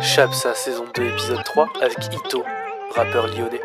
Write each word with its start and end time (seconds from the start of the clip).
Chapsa 0.00 0.54
saison 0.54 0.84
2 0.94 1.02
épisode 1.04 1.42
3 1.44 1.68
avec 1.82 1.98
Ito, 2.14 2.42
rappeur 2.94 3.26
lyonnais. 3.26 3.60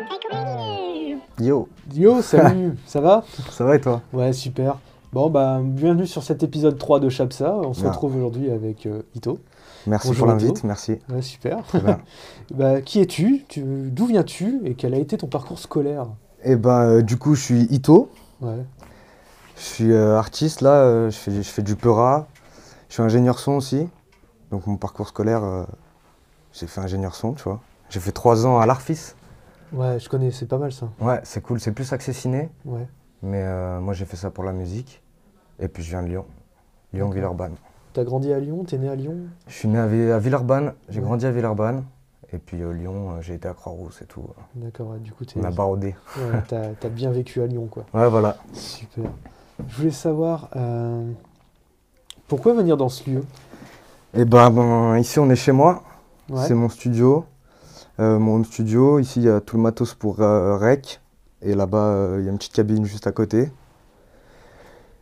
Yo, 1.38 1.68
Yo, 1.94 2.22
salut, 2.22 2.72
ça 2.86 3.00
va? 3.00 3.24
Ça 3.50 3.64
va 3.64 3.76
et 3.76 3.80
toi? 3.80 4.02
Ouais, 4.12 4.32
super. 4.32 4.78
Bon, 5.12 5.28
bah, 5.28 5.60
bienvenue 5.62 6.06
sur 6.06 6.22
cet 6.22 6.42
épisode 6.42 6.78
3 6.78 7.00
de 7.00 7.08
Chapsa. 7.08 7.54
On 7.54 7.74
se 7.74 7.84
Ah. 7.84 7.90
retrouve 7.90 8.16
aujourd'hui 8.16 8.50
avec 8.50 8.86
euh, 8.86 9.02
Ito. 9.14 9.38
Merci 9.86 10.08
Bonjour 10.08 10.26
pour 10.26 10.34
l'invite, 10.34 10.64
merci. 10.64 10.98
Ouais, 11.12 11.22
super. 11.22 11.62
Très 11.64 11.80
bien. 11.80 11.98
bah, 12.54 12.80
qui 12.80 13.00
es-tu? 13.00 13.44
Tu- 13.48 13.62
D'où 13.90 14.06
viens-tu? 14.06 14.60
Et 14.64 14.74
quel 14.74 14.94
a 14.94 14.98
été 14.98 15.16
ton 15.18 15.26
parcours 15.26 15.58
scolaire? 15.58 16.06
Et 16.44 16.56
ben 16.56 16.80
euh, 16.82 17.02
du 17.02 17.18
coup 17.18 17.34
je 17.36 17.42
suis 17.42 17.62
Ito, 17.70 18.10
Ouais, 18.40 18.64
je 19.56 19.62
suis 19.62 19.92
euh, 19.92 20.18
artiste 20.18 20.60
là, 20.60 20.70
euh, 20.82 21.10
je, 21.10 21.16
fais, 21.16 21.30
je 21.30 21.42
fais 21.42 21.62
du 21.62 21.76
peura, 21.76 22.26
je 22.92 22.96
suis 22.96 23.02
ingénieur 23.02 23.38
son 23.38 23.52
aussi. 23.52 23.88
Donc 24.50 24.66
mon 24.66 24.76
parcours 24.76 25.08
scolaire, 25.08 25.42
euh, 25.42 25.64
j'ai 26.52 26.66
fait 26.66 26.82
ingénieur 26.82 27.14
son, 27.14 27.32
tu 27.32 27.42
vois. 27.44 27.58
J'ai 27.88 28.00
fait 28.00 28.12
trois 28.12 28.44
ans 28.44 28.58
à 28.60 28.66
l'Arfis. 28.66 29.14
ouais, 29.72 29.98
je 29.98 30.10
connais, 30.10 30.30
c'est 30.30 30.44
pas 30.44 30.58
mal 30.58 30.72
ça. 30.74 30.90
Ouais, 31.00 31.18
c'est 31.24 31.40
cool, 31.42 31.58
c'est 31.58 31.72
plus 31.72 31.90
accès 31.94 32.12
ciné, 32.12 32.50
Ouais, 32.66 32.86
mais 33.22 33.40
euh, 33.42 33.80
moi 33.80 33.94
j'ai 33.94 34.04
fait 34.04 34.18
ça 34.18 34.28
pour 34.30 34.44
la 34.44 34.52
musique. 34.52 35.02
Et 35.58 35.68
puis 35.68 35.82
je 35.82 35.88
viens 35.88 36.02
de 36.02 36.08
Lyon, 36.08 36.26
Lyon 36.92 37.06
D'accord. 37.06 37.14
Villeurbanne. 37.14 37.54
t'as 37.94 38.04
grandi 38.04 38.30
à 38.30 38.38
Lyon? 38.38 38.62
T'es 38.64 38.76
né 38.76 38.90
à 38.90 38.94
Lyon? 38.94 39.16
Je 39.46 39.54
suis 39.54 39.68
né 39.68 39.78
à, 39.78 39.86
Vi- 39.86 40.10
à 40.10 40.18
Villeurbanne, 40.18 40.74
j'ai 40.90 40.98
Ouais. 41.00 41.06
grandi 41.06 41.24
à 41.24 41.30
Villeurbanne. 41.30 41.84
Et 42.30 42.36
puis 42.38 42.60
euh, 42.60 42.72
Lyon, 42.74 43.22
j'ai 43.22 43.32
été 43.36 43.48
à 43.48 43.54
Croix-Rousse 43.54 44.02
et 44.02 44.06
tout. 44.06 44.24
D'accord, 44.54 44.88
ouais, 44.90 44.98
du 44.98 45.12
coup, 45.12 45.24
t'es- 45.24 45.40
On 45.40 45.44
a 45.44 45.50
barodé. 45.50 45.94
ouais, 46.18 46.42
t'as 46.78 46.88
bien 46.90 47.10
vécu 47.10 47.40
à 47.40 47.46
Lyon, 47.46 47.68
quoi. 47.70 47.86
Ouais, 47.94 48.10
voilà. 48.10 48.36
Super. 48.52 49.04
Je 49.66 49.76
voulais 49.78 49.90
savoir, 49.90 50.50
pourquoi 52.32 52.54
venir 52.54 52.78
dans 52.78 52.88
ce 52.88 53.10
lieu? 53.10 53.24
Et 54.14 54.24
ben, 54.24 54.48
ben, 54.48 54.96
ici 54.96 55.18
on 55.18 55.28
est 55.28 55.36
chez 55.36 55.52
moi. 55.52 55.82
Ouais, 56.30 56.42
C'est 56.46 56.54
mon 56.54 56.70
studio. 56.70 57.26
Euh, 58.00 58.18
mon 58.18 58.36
home 58.36 58.46
studio. 58.46 58.98
Ici, 58.98 59.20
il 59.20 59.26
y 59.26 59.28
a 59.28 59.42
tout 59.42 59.56
le 59.58 59.62
matos 59.62 59.92
pour 59.92 60.22
euh, 60.22 60.56
rec. 60.56 61.02
Et 61.42 61.54
là-bas, 61.54 61.84
euh, 61.84 62.16
il 62.20 62.24
y 62.24 62.28
a 62.28 62.32
une 62.32 62.38
petite 62.38 62.54
cabine 62.54 62.86
juste 62.86 63.06
à 63.06 63.12
côté. 63.12 63.52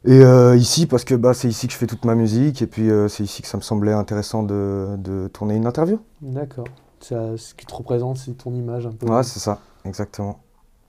Et 0.04 0.22
ici, 0.56 0.86
parce 0.86 1.04
que 1.04 1.14
bah, 1.14 1.32
c'est 1.32 1.46
ici 1.46 1.68
que 1.68 1.72
je 1.72 1.78
fais 1.78 1.86
toute 1.86 2.04
ma 2.04 2.16
musique. 2.16 2.62
Et 2.62 2.66
puis, 2.66 2.88
c'est 3.08 3.22
ici 3.22 3.42
que 3.42 3.48
ça 3.48 3.58
me 3.58 3.62
semblait 3.62 3.92
intéressant 3.92 4.42
de, 4.42 4.96
de 4.98 5.28
tourner 5.28 5.54
une 5.54 5.66
interview. 5.66 6.00
D'accord. 6.22 6.66
Ce 7.00 7.54
qui 7.54 7.64
te 7.64 7.74
représente, 7.74 8.16
c'est 8.16 8.32
ton 8.32 8.52
image 8.54 8.86
un 8.88 8.92
peu. 8.92 9.06
Ouais, 9.06 9.22
c'est 9.22 9.38
ça, 9.38 9.60
exactement. 9.84 10.40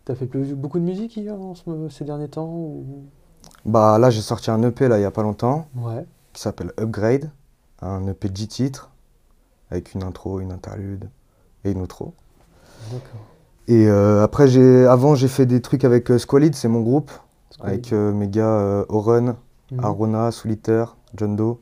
T'as 0.06 0.16
fait 0.16 0.26
plus- 0.26 0.56
beaucoup 0.56 0.80
de 0.80 0.86
musique 0.86 1.16
hier, 1.18 1.36
ces 1.90 2.04
derniers 2.04 2.30
temps 2.30 2.48
ou... 2.48 3.04
Bah, 3.66 4.00
là, 4.00 4.10
j'ai 4.10 4.22
sorti 4.22 4.50
un 4.50 4.64
EP 4.64 4.88
là, 4.88 4.98
il 4.98 5.02
y 5.02 5.06
a 5.06 5.12
pas 5.12 5.22
longtemps 5.24 5.68
Ouais, 5.76 6.06
qui 6.34 6.42
s'appelle 6.42 6.72
Upgrade. 6.80 7.30
Un 7.82 8.06
EP 8.08 8.28
de 8.28 8.34
10 8.34 8.48
titres 8.48 8.92
avec 9.72 9.94
une 9.94 10.04
intro, 10.04 10.40
une 10.40 10.52
interlude 10.52 11.10
et 11.64 11.72
une 11.72 11.82
outro. 11.82 12.14
d'accord. 12.92 13.22
Et 13.68 13.88
euh, 13.88 14.24
après, 14.24 14.48
j'ai, 14.48 14.86
avant, 14.86 15.16
j'ai 15.16 15.28
fait 15.28 15.46
des 15.46 15.62
trucs 15.62 15.84
avec 15.86 16.12
euh, 16.12 16.18
Squalid, 16.20 16.54
c'est 16.56 16.68
mon 16.68 16.82
groupe. 16.82 17.12
Avec 17.62 17.94
euh, 17.94 18.12
mes 18.12 18.28
gars 18.28 18.46
euh, 18.60 18.86
Oren, 18.90 19.36
Mhm. 19.72 19.86
Arona, 19.86 20.32
Solitaire, 20.32 20.98
John 21.16 21.38
Doe. 21.38 21.58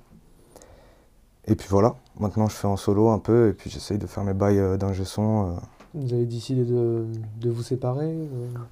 Et 1.45 1.53
puis 1.55 1.67
voilà, 1.69 1.93
maintenant 2.19 2.47
je 2.47 2.55
fais 2.55 2.65
en 2.67 2.75
solo 2.75 3.09
un 3.09 3.19
peu 3.19 3.49
et 3.49 3.53
puis 3.53 3.69
j'essaye 3.69 3.99
de 3.99 4.07
faire 4.07 4.23
mes 4.23 4.33
bails 4.33 4.77
d'ingé 4.79 5.05
son. 5.05 5.55
Vous 5.93 6.11
avez 6.13 6.25
décidé 6.25 6.63
de, 6.65 7.05
de 7.39 7.49
vous 7.51 7.61
séparer 7.61 8.15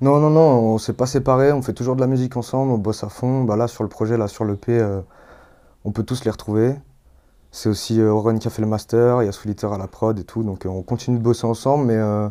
Non, 0.01 0.19
non, 0.19 0.31
non, 0.31 0.59
on 0.73 0.77
s'est 0.79 0.93
pas 0.93 1.05
séparés, 1.05 1.51
on 1.51 1.61
fait 1.61 1.73
toujours 1.73 1.95
de 1.95 2.01
la 2.01 2.07
musique 2.07 2.35
ensemble, 2.35 2.71
on 2.71 2.77
bosse 2.79 3.03
à 3.03 3.09
fond. 3.09 3.43
Bah 3.43 3.55
là, 3.55 3.67
sur 3.67 3.83
le 3.83 3.89
projet, 3.89 4.17
là, 4.17 4.27
sur 4.27 4.43
l'EP, 4.43 4.71
euh, 4.71 5.01
on 5.85 5.91
peut 5.91 6.03
tous 6.03 6.23
les 6.25 6.31
retrouver. 6.31 6.75
C'est 7.51 7.69
aussi 7.69 7.99
euh, 7.99 8.11
Oren 8.11 8.39
qui 8.39 8.47
a 8.47 8.51
fait 8.51 8.61
le 8.61 8.67
master, 8.67 9.21
il 9.23 9.25
y 9.25 9.29
a 9.29 9.31
Solitaire 9.31 9.71
à 9.73 9.77
la 9.77 9.87
prod 9.87 10.17
et 10.19 10.23
tout, 10.23 10.43
donc 10.43 10.65
euh, 10.65 10.69
on 10.69 10.81
continue 10.83 11.17
de 11.17 11.23
bosser 11.23 11.47
ensemble, 11.47 11.85
mais 11.85 11.95
euh, 11.95 12.27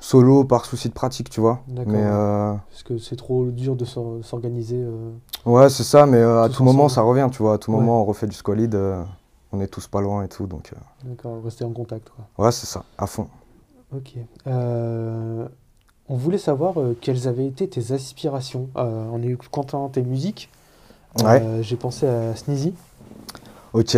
solo 0.00 0.44
par 0.44 0.64
souci 0.64 0.88
de 0.88 0.94
pratique, 0.94 1.30
tu 1.30 1.40
vois. 1.40 1.60
D'accord. 1.68 1.94
Euh, 1.96 2.54
Parce 2.70 2.82
que 2.82 2.98
c'est 2.98 3.16
trop 3.16 3.46
dur 3.46 3.76
de 3.76 3.84
s'or- 3.84 4.18
s'organiser. 4.24 4.82
euh. 4.82 5.10
ouais, 5.46 5.68
c'est 5.70 5.84
ça, 5.84 6.06
mais 6.06 6.18
euh, 6.18 6.42
à 6.42 6.48
tout 6.48 6.64
moment, 6.64 6.88
ça 6.88 7.02
revient, 7.02 7.28
tu 7.30 7.42
vois. 7.42 7.54
À 7.54 7.58
tout 7.58 7.70
Ouais. 7.72 7.78
moment, 7.78 8.02
on 8.02 8.04
refait 8.04 8.26
du 8.26 8.34
squalid, 8.34 8.76
on 9.52 9.60
est 9.60 9.68
tous 9.68 9.86
pas 9.86 10.00
loin 10.00 10.22
et 10.24 10.28
tout, 10.28 10.46
donc. 10.46 10.72
D'accord, 11.04 11.42
rester 11.44 11.64
en 11.64 11.70
contact. 11.72 12.10
Quoi. 12.10 12.44
Ouais, 12.46 12.52
c'est 12.52 12.66
ça, 12.66 12.84
à 12.98 13.06
fond. 13.06 13.28
Ok. 13.94 14.14
On 14.46 16.16
voulait 16.16 16.38
savoir 16.38 16.74
quelles 17.00 17.28
avaient 17.28 17.46
été 17.46 17.68
tes 17.68 17.92
aspirations. 17.92 18.68
Euh, 18.76 19.08
en 19.08 19.22
écoutant 19.22 19.88
tes 19.88 20.02
musiques, 20.02 20.50
Ouais. 21.18 21.42
euh, 21.42 21.62
j'ai 21.62 21.76
pensé 21.76 22.06
à 22.06 22.34
Sneezy. 22.36 22.74
Ok. 23.72 23.96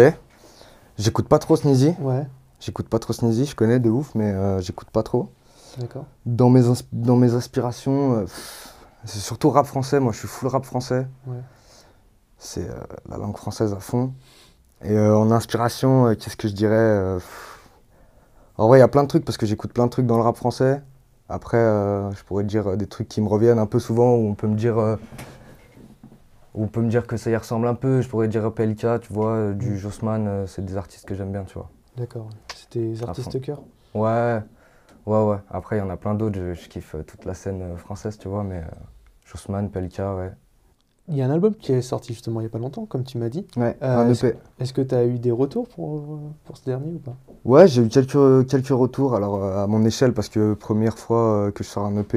J'écoute 0.98 1.28
pas 1.28 1.38
trop 1.38 1.56
Sneezy. 1.56 1.94
Ouais, 2.00 2.26
J'écoute 2.60 2.88
pas 2.88 2.98
trop 2.98 3.12
Sneezy, 3.12 3.44
je 3.46 3.56
connais 3.56 3.80
de 3.80 3.90
ouf, 3.90 4.14
mais 4.14 4.30
euh, 4.32 4.60
j'écoute 4.60 4.88
pas 4.90 5.02
trop. 5.02 5.30
d'accord. 5.78 6.04
Dans 6.26 6.48
mes, 6.48 6.62
dans 6.92 7.16
mes 7.16 7.34
aspirations, 7.34 8.14
euh, 8.18 8.24
c'est 9.04 9.18
surtout 9.18 9.50
rap 9.50 9.66
français. 9.66 9.98
Moi, 10.00 10.12
je 10.12 10.18
suis 10.18 10.28
full 10.28 10.48
rap 10.48 10.64
français. 10.64 11.06
Ouais. 11.26 11.40
C'est 12.38 12.66
la 13.08 13.18
langue 13.18 13.36
française 13.36 13.72
à 13.72 13.78
fond. 13.80 14.12
Et 14.84 14.98
en 14.98 15.30
inspiration, 15.30 16.14
qu'est-ce 16.16 16.36
que 16.36 16.48
je 16.48 16.54
dirais. 16.54 17.18
En 18.58 18.66
vrai, 18.66 18.78
il 18.78 18.80
y 18.80 18.84
a 18.84 18.88
plein 18.88 19.04
de 19.04 19.08
trucs 19.08 19.24
parce 19.24 19.38
que 19.38 19.46
j'écoute 19.46 19.72
plein 19.72 19.84
de 19.86 19.90
trucs 19.90 20.06
dans 20.06 20.16
le 20.16 20.22
rap 20.24 20.36
français. 20.36 20.82
Après, 21.28 21.58
je 21.58 22.22
pourrais 22.24 22.42
dire 22.42 22.76
des 22.76 22.88
trucs 22.88 23.08
qui 23.08 23.20
me 23.20 23.28
reviennent 23.28 23.60
un 23.60 23.66
peu 23.66 23.78
souvent 23.78 24.14
où 24.16 24.28
on 24.28 24.34
peut 24.34 24.48
me 24.48 24.56
dire. 24.56 24.98
On 26.54 26.66
peut 26.68 26.80
me 26.82 26.88
dire 26.88 27.06
que 27.06 27.16
ça 27.16 27.30
y 27.30 27.36
ressemble 27.36 27.66
un 27.66 27.74
peu. 27.74 28.00
Je 28.02 28.08
pourrais 28.08 28.28
dire 28.28 28.52
PLK, 28.52 29.00
tu 29.00 29.12
vois, 29.12 29.30
euh, 29.32 29.52
du 29.54 29.70
Mm. 29.72 29.76
Jossman, 29.76 30.26
euh, 30.28 30.46
c'est 30.46 30.64
des 30.64 30.76
artistes 30.76 31.06
que 31.06 31.14
j'aime 31.14 31.32
bien, 31.32 31.44
tu 31.44 31.54
vois. 31.54 31.70
D'accord. 31.96 32.28
C'était 32.54 32.80
les 32.80 33.02
artistes 33.02 33.32
fond. 33.32 33.38
cœur. 33.40 33.62
Ouais, 33.94 34.40
ouais, 35.06 35.24
ouais. 35.24 35.36
Après, 35.50 35.76
il 35.76 35.80
y 35.80 35.82
en 35.82 35.90
a 35.90 35.96
plein 35.96 36.14
d'autres. 36.14 36.36
Je, 36.36 36.54
je 36.54 36.68
kiffe 36.68 36.94
euh, 36.94 37.02
toute 37.02 37.24
la 37.24 37.34
scène 37.34 37.76
française, 37.76 38.18
tu 38.18 38.28
vois, 38.28 38.44
mais 38.44 38.58
euh, 38.58 38.64
Jossman, 39.24 39.70
PLK, 39.70 39.98
ouais. 40.16 40.32
Il 41.08 41.16
y 41.16 41.22
a 41.22 41.26
un 41.26 41.30
album 41.30 41.54
qui 41.56 41.72
est 41.72 41.82
sorti 41.82 42.12
justement 42.14 42.40
il 42.40 42.44
n'y 42.44 42.46
a 42.46 42.50
pas 42.50 42.60
longtemps, 42.60 42.86
comme 42.86 43.02
tu 43.02 43.18
m'as 43.18 43.28
dit. 43.28 43.44
Ouais, 43.56 43.76
Euh, 43.82 43.96
un 43.98 44.08
est-ce- 44.08 44.26
EP. 44.26 44.38
Est-ce 44.60 44.72
que 44.72 44.80
tu 44.82 44.94
as 44.94 45.04
eu 45.04 45.18
des 45.18 45.32
retours 45.32 45.68
pour, 45.68 46.20
pour 46.44 46.56
ce 46.56 46.64
dernier 46.64 46.92
ou 46.92 46.98
pas? 47.00 47.16
Ouais, 47.44 47.66
j'ai 47.66 47.82
eu 47.82 47.88
quelques, 47.88 48.46
quelques 48.48 48.68
retours, 48.68 49.16
alors 49.16 49.42
à 49.44 49.66
mon 49.66 49.84
échelle, 49.84 50.14
parce 50.14 50.28
que 50.28 50.54
première 50.54 50.96
fois 50.96 51.50
que 51.52 51.64
je 51.64 51.68
sors 51.68 51.84
un 51.84 51.96
EP, 51.96 52.16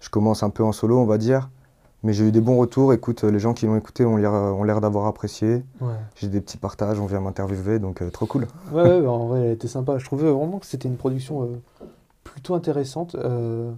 je 0.00 0.08
commence 0.08 0.42
un 0.42 0.48
peu 0.50 0.64
en 0.64 0.72
solo, 0.72 0.98
on 0.98 1.04
va 1.04 1.18
dire. 1.18 1.50
Mais 2.06 2.12
j'ai 2.12 2.24
eu 2.28 2.30
des 2.30 2.40
bons 2.40 2.56
retours. 2.56 2.92
Écoute, 2.92 3.24
euh, 3.24 3.32
les 3.32 3.40
gens 3.40 3.52
qui 3.52 3.66
l'ont 3.66 3.74
écouté 3.76 4.04
ont 4.04 4.16
l'air 4.16 4.32
ont 4.32 4.62
l'air 4.62 4.80
d'avoir 4.80 5.06
apprécié. 5.06 5.64
Ouais. 5.80 5.88
J'ai 6.14 6.28
des 6.28 6.40
petits 6.40 6.56
partages, 6.56 7.00
on 7.00 7.06
vient 7.06 7.18
m'interviewer, 7.20 7.80
donc 7.80 8.00
euh, 8.00 8.10
trop 8.10 8.26
cool. 8.26 8.46
Ouais, 8.72 8.82
ouais, 8.84 9.00
bah, 9.02 9.10
en 9.10 9.26
vrai, 9.26 9.40
elle 9.40 9.50
était 9.50 9.66
sympa. 9.66 9.98
Je 9.98 10.04
trouvais 10.04 10.30
vraiment 10.30 10.60
que 10.60 10.66
c'était 10.66 10.86
une 10.86 10.94
production 10.98 11.42
euh, 11.42 11.60
plutôt 12.22 12.54
intéressante. 12.54 13.16
Euh, 13.16 13.72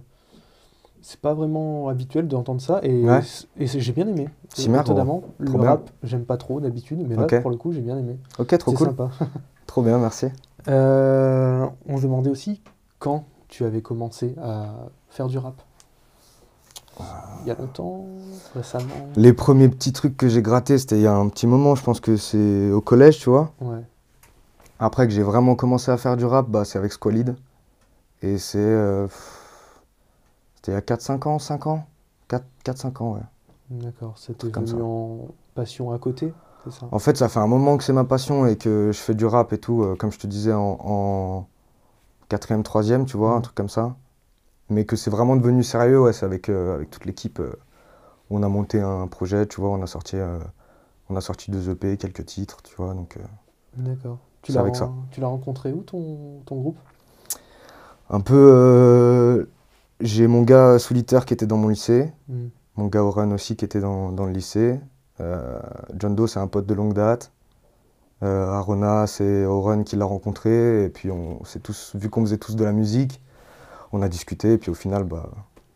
c'est 1.01 1.19
pas 1.19 1.33
vraiment 1.33 1.87
habituel 1.87 2.27
d'entendre 2.27 2.61
ça 2.61 2.81
et, 2.83 3.03
Ouais. 3.03 3.21
et 3.57 3.65
c'est- 3.65 3.79
j'ai 3.79 3.93
bien 3.93 4.07
aimé. 4.07 4.29
Étonnamment, 4.59 5.23
le 5.39 5.49
bien. 5.51 5.61
rap, 5.63 5.89
j'aime 6.03 6.25
pas 6.25 6.37
trop 6.37 6.59
d'habitude, 6.59 7.03
mais 7.09 7.15
là, 7.15 7.25
pour 7.41 7.49
le 7.49 7.57
coup, 7.57 7.71
j'ai 7.71 7.81
bien 7.81 7.97
aimé. 7.97 8.19
Ok, 8.37 8.55
trop 8.59 8.73
cool. 8.73 8.87
sympa. 8.89 9.09
Trop 9.65 9.81
bien, 9.81 9.97
merci. 9.97 10.27
Euh, 10.67 11.65
on 11.87 11.97
se 11.97 12.03
demandait 12.03 12.29
aussi 12.29 12.61
quand 12.99 13.23
tu 13.47 13.65
avais 13.65 13.81
commencé 13.81 14.35
à 14.39 14.69
faire 15.09 15.25
du 15.27 15.39
rap. 15.39 15.63
Il 17.43 17.47
y 17.47 17.51
a 17.51 17.55
longtemps, 17.55 18.05
récemment. 18.53 18.85
Les 19.15 19.33
premiers 19.33 19.69
petits 19.69 19.93
trucs 19.93 20.17
que 20.17 20.27
j'ai 20.27 20.41
grattés, 20.41 20.77
c'était 20.77 20.97
il 20.97 21.01
y 21.03 21.07
a 21.07 21.15
un 21.15 21.29
petit 21.29 21.47
moment, 21.47 21.75
je 21.75 21.83
pense 21.83 21.99
que 21.99 22.17
c'est 22.17 22.69
au 22.71 22.81
collège, 22.81 23.19
tu 23.19 23.29
vois. 23.29 23.53
Ouais. 23.61 23.81
Après 24.79 25.07
que 25.07 25.13
j'ai 25.13 25.23
vraiment 25.23 25.55
commencé 25.55 25.91
à 25.91 25.97
faire 25.97 26.17
du 26.17 26.25
rap, 26.25 26.47
bah, 26.49 26.65
c'est 26.65 26.77
avec 26.77 26.91
Squalid. 26.91 27.35
Et 28.21 28.37
c'est. 28.37 28.57
euh, 28.59 29.07
C'était 30.55 30.71
il 30.73 30.75
y 30.75 30.77
a 30.77 30.81
4-5 30.81 31.27
ans, 31.27 31.39
5 31.39 31.67
ans 31.67 31.85
4-5 32.65 33.01
ans, 33.01 33.13
ouais. 33.13 33.21
D'accord. 33.69 34.13
C'était 34.17 34.37
truc 34.39 34.53
comme 34.53 34.65
venu 34.65 34.79
ça. 34.79 34.85
en 34.85 35.27
passion 35.55 35.91
à 35.91 35.97
côté, 35.99 36.33
c'est 36.65 36.71
ça? 36.73 36.87
En 36.91 36.99
fait, 36.99 37.15
ça 37.17 37.29
fait 37.29 37.39
un 37.39 37.47
moment 37.47 37.77
que 37.77 37.83
c'est 37.83 37.93
ma 37.93 38.03
passion 38.03 38.45
et 38.45 38.57
que 38.57 38.91
je 38.93 38.97
fais 38.99 39.13
du 39.15 39.25
rap 39.25 39.53
et 39.53 39.57
tout, 39.57 39.83
euh, 39.83 39.95
comme 39.95 40.11
je 40.11 40.19
te 40.19 40.27
disais, 40.27 40.53
en, 40.53 40.77
en 40.81 41.47
4ème, 42.29 42.61
3ème, 42.63 43.05
tu 43.05 43.15
vois, 43.17 43.31
un 43.35 43.41
truc 43.41 43.55
comme 43.55 43.69
ça. 43.69 43.95
Mais 44.69 44.85
que 44.85 44.95
c'est 44.95 45.09
vraiment 45.09 45.35
devenu 45.35 45.63
sérieux, 45.63 46.01
ouais, 46.01 46.13
c'est 46.13 46.25
avec, 46.25 46.49
euh, 46.49 46.75
avec 46.75 46.89
toute 46.91 47.05
l'équipe. 47.05 47.39
euh, 47.39 47.53
on 48.29 48.43
a 48.43 48.47
monté 48.49 48.79
un 48.79 49.07
projet, 49.07 49.47
tu 49.47 49.59
vois, 49.61 49.71
on 49.71 49.81
a 49.81 49.87
sorti, 49.87 50.15
euh, 50.17 50.37
on 51.09 51.15
a 51.15 51.21
sorti 51.21 51.51
deux 51.51 51.69
EP, 51.71 51.97
quelques 51.97 52.25
titres, 52.25 52.61
tu 52.63 52.75
vois, 52.75 52.93
donc. 52.93 53.17
D'accord. 53.77 54.19
Tu 54.43 54.51
l'as 54.51 54.61
avec 54.61 54.75
ren- 54.75 54.79
ça. 54.79 54.91
Tu 55.11 55.19
l'as 55.21 55.27
rencontré 55.27 55.73
où 55.73 55.81
ton, 55.83 56.41
ton 56.45 56.57
groupe? 56.61 56.77
Un 58.09 58.21
peu. 58.21 59.49
j'ai 59.99 60.27
mon 60.27 60.41
gars 60.43 60.79
solitaire 60.79 61.25
qui 61.25 61.33
était 61.33 61.45
dans 61.47 61.57
mon 61.57 61.67
lycée. 61.67 62.11
Hmm. 62.27 62.47
Mon 62.75 62.87
gars 62.87 63.03
Oren 63.03 63.33
aussi 63.33 63.55
qui 63.55 63.65
était 63.65 63.81
dans, 63.81 64.11
dans 64.11 64.25
le 64.25 64.31
lycée. 64.31 64.79
Euh, 65.19 65.59
John 65.95 66.15
Doe, 66.15 66.27
c'est 66.27 66.39
un 66.39 66.47
pote 66.47 66.65
de 66.65 66.73
longue 66.73 66.93
date. 66.93 67.31
Euh, 68.23 68.47
Arona, 68.51 69.07
c'est 69.07 69.45
Oren 69.45 69.83
qui 69.83 69.95
l'a 69.95 70.05
rencontré. 70.05 70.85
Et 70.85 70.89
puis, 70.89 71.11
on 71.11 71.43
s'est 71.45 71.59
tous, 71.59 71.95
vu 71.95 72.09
qu'on 72.09 72.21
faisait 72.21 72.37
tous 72.37 72.55
de 72.55 72.63
la 72.63 72.71
musique, 72.71 73.21
on 73.91 74.01
a 74.01 74.09
discuté. 74.09 74.53
Et 74.53 74.57
puis, 74.57 74.71
au 74.71 74.75
final, 74.75 75.03
bah, 75.03 75.29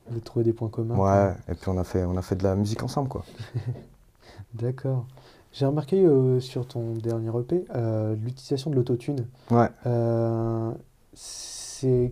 Vous 0.09 0.19
trouvé 0.19 0.43
des 0.45 0.53
points 0.53 0.69
communs 0.69 0.95
ouais. 0.97 1.35
Et 1.49 1.55
puis, 1.55 1.69
on 1.69 1.77
a, 1.77 1.83
fait, 1.83 2.03
on 2.05 2.15
a 2.17 2.21
fait 2.21 2.35
de 2.35 2.43
la 2.43 2.55
musique 2.55 2.83
ensemble, 2.83 3.09
quoi. 3.09 3.23
D'accord. 4.53 5.05
J'ai 5.51 5.65
remarqué 5.65 6.03
euh, 6.03 6.39
sur 6.39 6.67
ton 6.67 6.93
dernier 6.95 7.29
EP 7.39 7.65
euh, 7.75 8.15
l'utilisation 8.15 8.71
de 8.71 8.75
l'autotune. 8.75 9.27
Ouais, 9.51 9.69
Euh, 9.85 10.71
c'est 11.13 12.11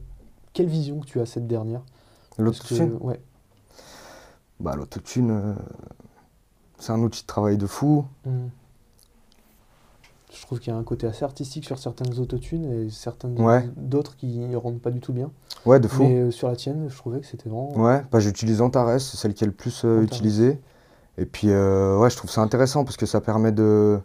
quelle 0.53 0.67
vision 0.67 0.99
que 0.99 1.05
tu 1.05 1.19
as 1.19 1.25
cette 1.25 1.47
dernière? 1.47 1.81
Que- 2.37 2.43
l'autotune? 2.43 2.97
Ouais. 3.01 3.19
Bah, 4.59 4.75
l'autotune, 4.75 5.55
c'est 6.77 6.91
un 6.91 6.99
outil 6.99 7.23
de 7.23 7.27
travail 7.27 7.57
de 7.57 7.65
fou. 7.65 8.05
Hmm. 8.25 8.47
Je 10.33 10.41
trouve 10.45 10.59
qu'il 10.59 10.71
y 10.71 10.75
a 10.75 10.79
un 10.79 10.83
côté 10.83 11.07
assez 11.07 11.25
artistique 11.25 11.65
sur 11.65 11.77
certaines 11.77 12.17
autotunes 12.19 12.63
et 12.71 12.89
certaines 12.89 13.39
Ouais. 13.41 13.69
d'autres 13.75 14.15
qui 14.15 14.39
ne 14.39 14.55
rendent 14.55 14.79
pas 14.81 14.89
du 14.91 15.01
tout 15.01 15.11
bien. 15.11 15.29
Ouais, 15.65 15.79
de 15.79 15.87
fou. 15.89 16.03
Mais 16.03 16.19
euh, 16.21 16.31
sur 16.31 16.47
la 16.47 16.55
tienne, 16.55 16.87
je 16.89 16.95
trouvais 16.95 17.19
que 17.19 17.25
c'était 17.25 17.49
vraiment. 17.49 17.73
Ouais, 17.77 18.01
bah, 18.11 18.19
j'utilise 18.19 18.61
Antares, 18.61 18.99
c'est 19.01 19.17
celle 19.17 19.33
qui 19.33 19.43
est 19.43 19.47
le 19.47 19.53
plus 19.53 19.83
euh, 19.83 20.01
utilisée. 20.01 20.59
Et 21.17 21.25
puis, 21.25 21.49
euh, 21.51 21.97
ouais, 21.97 22.09
je 22.09 22.15
trouve 22.15 22.31
ça 22.31 22.41
intéressant 22.41 22.85
parce 22.85 22.95
que 22.95 23.05
ça 23.05 23.19
permet 23.19 23.51
de, 23.51 23.99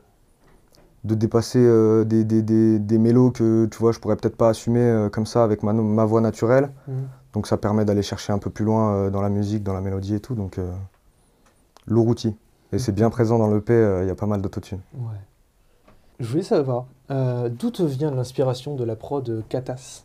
de 1.04 1.14
dépasser 1.14 1.60
euh, 1.60 2.02
des, 2.04 2.24
des, 2.24 2.42
des, 2.42 2.80
des 2.80 2.98
mélos 2.98 3.30
que, 3.30 3.66
tu 3.66 3.78
vois, 3.78 3.92
je 3.92 4.00
pourrais 4.00 4.16
peut-être 4.16 4.36
pas 4.36 4.48
assumer 4.48 4.80
euh, 4.80 5.08
comme 5.08 5.26
ça 5.26 5.44
avec 5.44 5.62
ma, 5.62 5.72
ma 5.72 6.04
voix 6.04 6.20
naturelle. 6.20 6.72
Hmm. 6.88 7.04
Donc, 7.34 7.46
ça 7.46 7.56
permet 7.56 7.84
d'aller 7.84 8.02
chercher 8.02 8.32
un 8.32 8.38
peu 8.38 8.50
plus 8.50 8.64
loin 8.64 8.92
euh, 8.94 9.10
dans 9.10 9.22
la 9.22 9.28
musique, 9.28 9.62
dans 9.62 9.74
la 9.74 9.80
mélodie 9.80 10.16
et 10.16 10.20
tout. 10.20 10.34
Donc, 10.34 10.58
euh, 10.58 10.72
lourd 11.86 12.08
outil. 12.08 12.36
Et 12.72 12.80
c'est 12.80 12.92
bien 12.92 13.10
présent 13.10 13.38
dans 13.38 13.48
l'EP, 13.48 13.72
euh, 13.72 14.02
il 14.02 14.08
y 14.08 14.10
a 14.10 14.16
pas 14.16 14.26
mal 14.26 14.42
d'autotune. 14.42 14.80
Ouais. 14.94 15.14
Je 16.18 16.26
voulais 16.26 16.42
savoir 16.42 16.86
euh, 17.10 17.48
d'où 17.48 17.70
te 17.70 17.82
vient 17.82 18.10
l'inspiration 18.10 18.74
de 18.74 18.84
la 18.84 18.96
prod 18.96 19.44
Katas? 19.48 20.04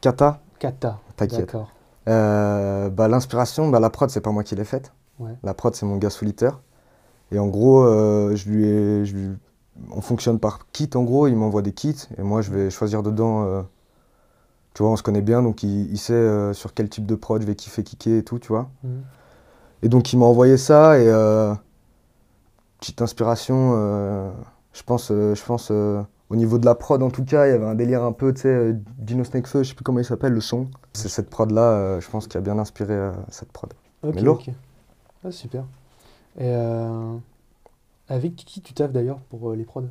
Kata, 0.00 0.40
Kata. 0.58 0.98
T'inquiète. 1.16 1.40
D'accord. 1.40 1.70
Euh, 2.08 2.88
bah, 2.90 3.08
l'inspiration, 3.08 3.68
bah, 3.68 3.80
la 3.80 3.90
prod, 3.90 4.10
c'est 4.10 4.20
pas 4.20 4.30
moi 4.30 4.44
qui 4.44 4.54
l'ai 4.56 4.64
faite. 4.64 4.92
Ouais. 5.18 5.32
La 5.42 5.54
prod, 5.54 5.74
c'est 5.74 5.86
mon 5.86 5.96
gars 5.96 6.10
solitaire. 6.10 6.60
Et 7.32 7.38
en 7.38 7.46
gros, 7.48 7.82
euh, 7.82 8.34
je 8.36 8.48
lui 8.48 8.64
ai- 8.66 9.04
je 9.04 9.14
lui- 9.16 9.36
on 9.90 10.00
fonctionne 10.00 10.38
par 10.38 10.70
kit 10.72 10.90
en 10.94 11.02
gros. 11.02 11.28
Il 11.28 11.36
m'envoie 11.36 11.62
des 11.62 11.72
kits 11.72 12.08
et 12.18 12.22
moi, 12.22 12.42
je 12.42 12.50
vais 12.50 12.70
choisir 12.70 13.02
dedans. 13.02 13.44
euh, 13.44 13.62
tu 14.74 14.82
vois, 14.82 14.92
on 14.92 14.96
se 14.96 15.02
connaît 15.02 15.20
bien, 15.22 15.42
donc 15.42 15.62
il, 15.62 15.90
il 15.90 15.98
sait 15.98 16.54
sur 16.54 16.74
quel 16.74 16.88
type 16.88 17.04
de 17.04 17.14
prod 17.16 17.42
je 17.42 17.46
vais 17.46 17.56
kiffer, 17.56 17.82
kicker 17.82 18.18
et 18.18 18.22
tout, 18.22 18.38
tu 18.38 18.48
vois. 18.48 18.70
Hmm. 18.84 19.00
Et 19.82 19.88
donc, 19.88 20.12
il 20.12 20.18
m'a 20.18 20.26
envoyé 20.26 20.56
ça 20.56 20.98
et 20.98 21.06
petite 22.78 23.02
inspiration. 23.02 24.32
Je 24.72 24.82
pense, 24.82 25.10
euh, 25.10 25.34
je 25.34 25.44
pense 25.44 25.68
euh, 25.70 26.02
au 26.28 26.36
niveau 26.36 26.58
de 26.58 26.64
la 26.64 26.74
prod 26.74 27.02
en 27.02 27.10
tout 27.10 27.24
cas, 27.24 27.46
il 27.46 27.50
y 27.50 27.54
avait 27.54 27.66
un 27.66 27.74
délire 27.74 28.02
un 28.04 28.12
peu, 28.12 28.32
tu 28.32 28.42
sais, 28.42 28.48
euh, 28.48 28.72
Dino 28.98 29.24
Snakefeu, 29.24 29.62
je 29.62 29.70
sais 29.70 29.74
plus 29.74 29.82
comment 29.84 29.98
il 29.98 30.04
s'appelle, 30.04 30.32
le 30.32 30.40
son. 30.40 30.68
C'est 30.92 31.08
cette 31.08 31.28
prod 31.30 31.50
là, 31.50 31.98
je 32.00 32.08
pense, 32.08 32.26
qui 32.28 32.36
a 32.36 32.40
bien 32.40 32.58
inspiré 32.58 32.94
euh, 32.94 33.12
cette 33.28 33.52
prod. 33.52 33.72
Ok, 34.02 34.14
Mais 34.14 34.28
ok. 34.28 34.50
Ah, 35.24 35.30
super. 35.30 35.64
Et 36.38 36.44
euh, 36.46 37.16
avec 38.08 38.36
qui 38.36 38.60
tu 38.60 38.72
taffes 38.74 38.92
d'ailleurs 38.92 39.18
pour 39.28 39.52
les 39.52 39.64
prods? 39.64 39.88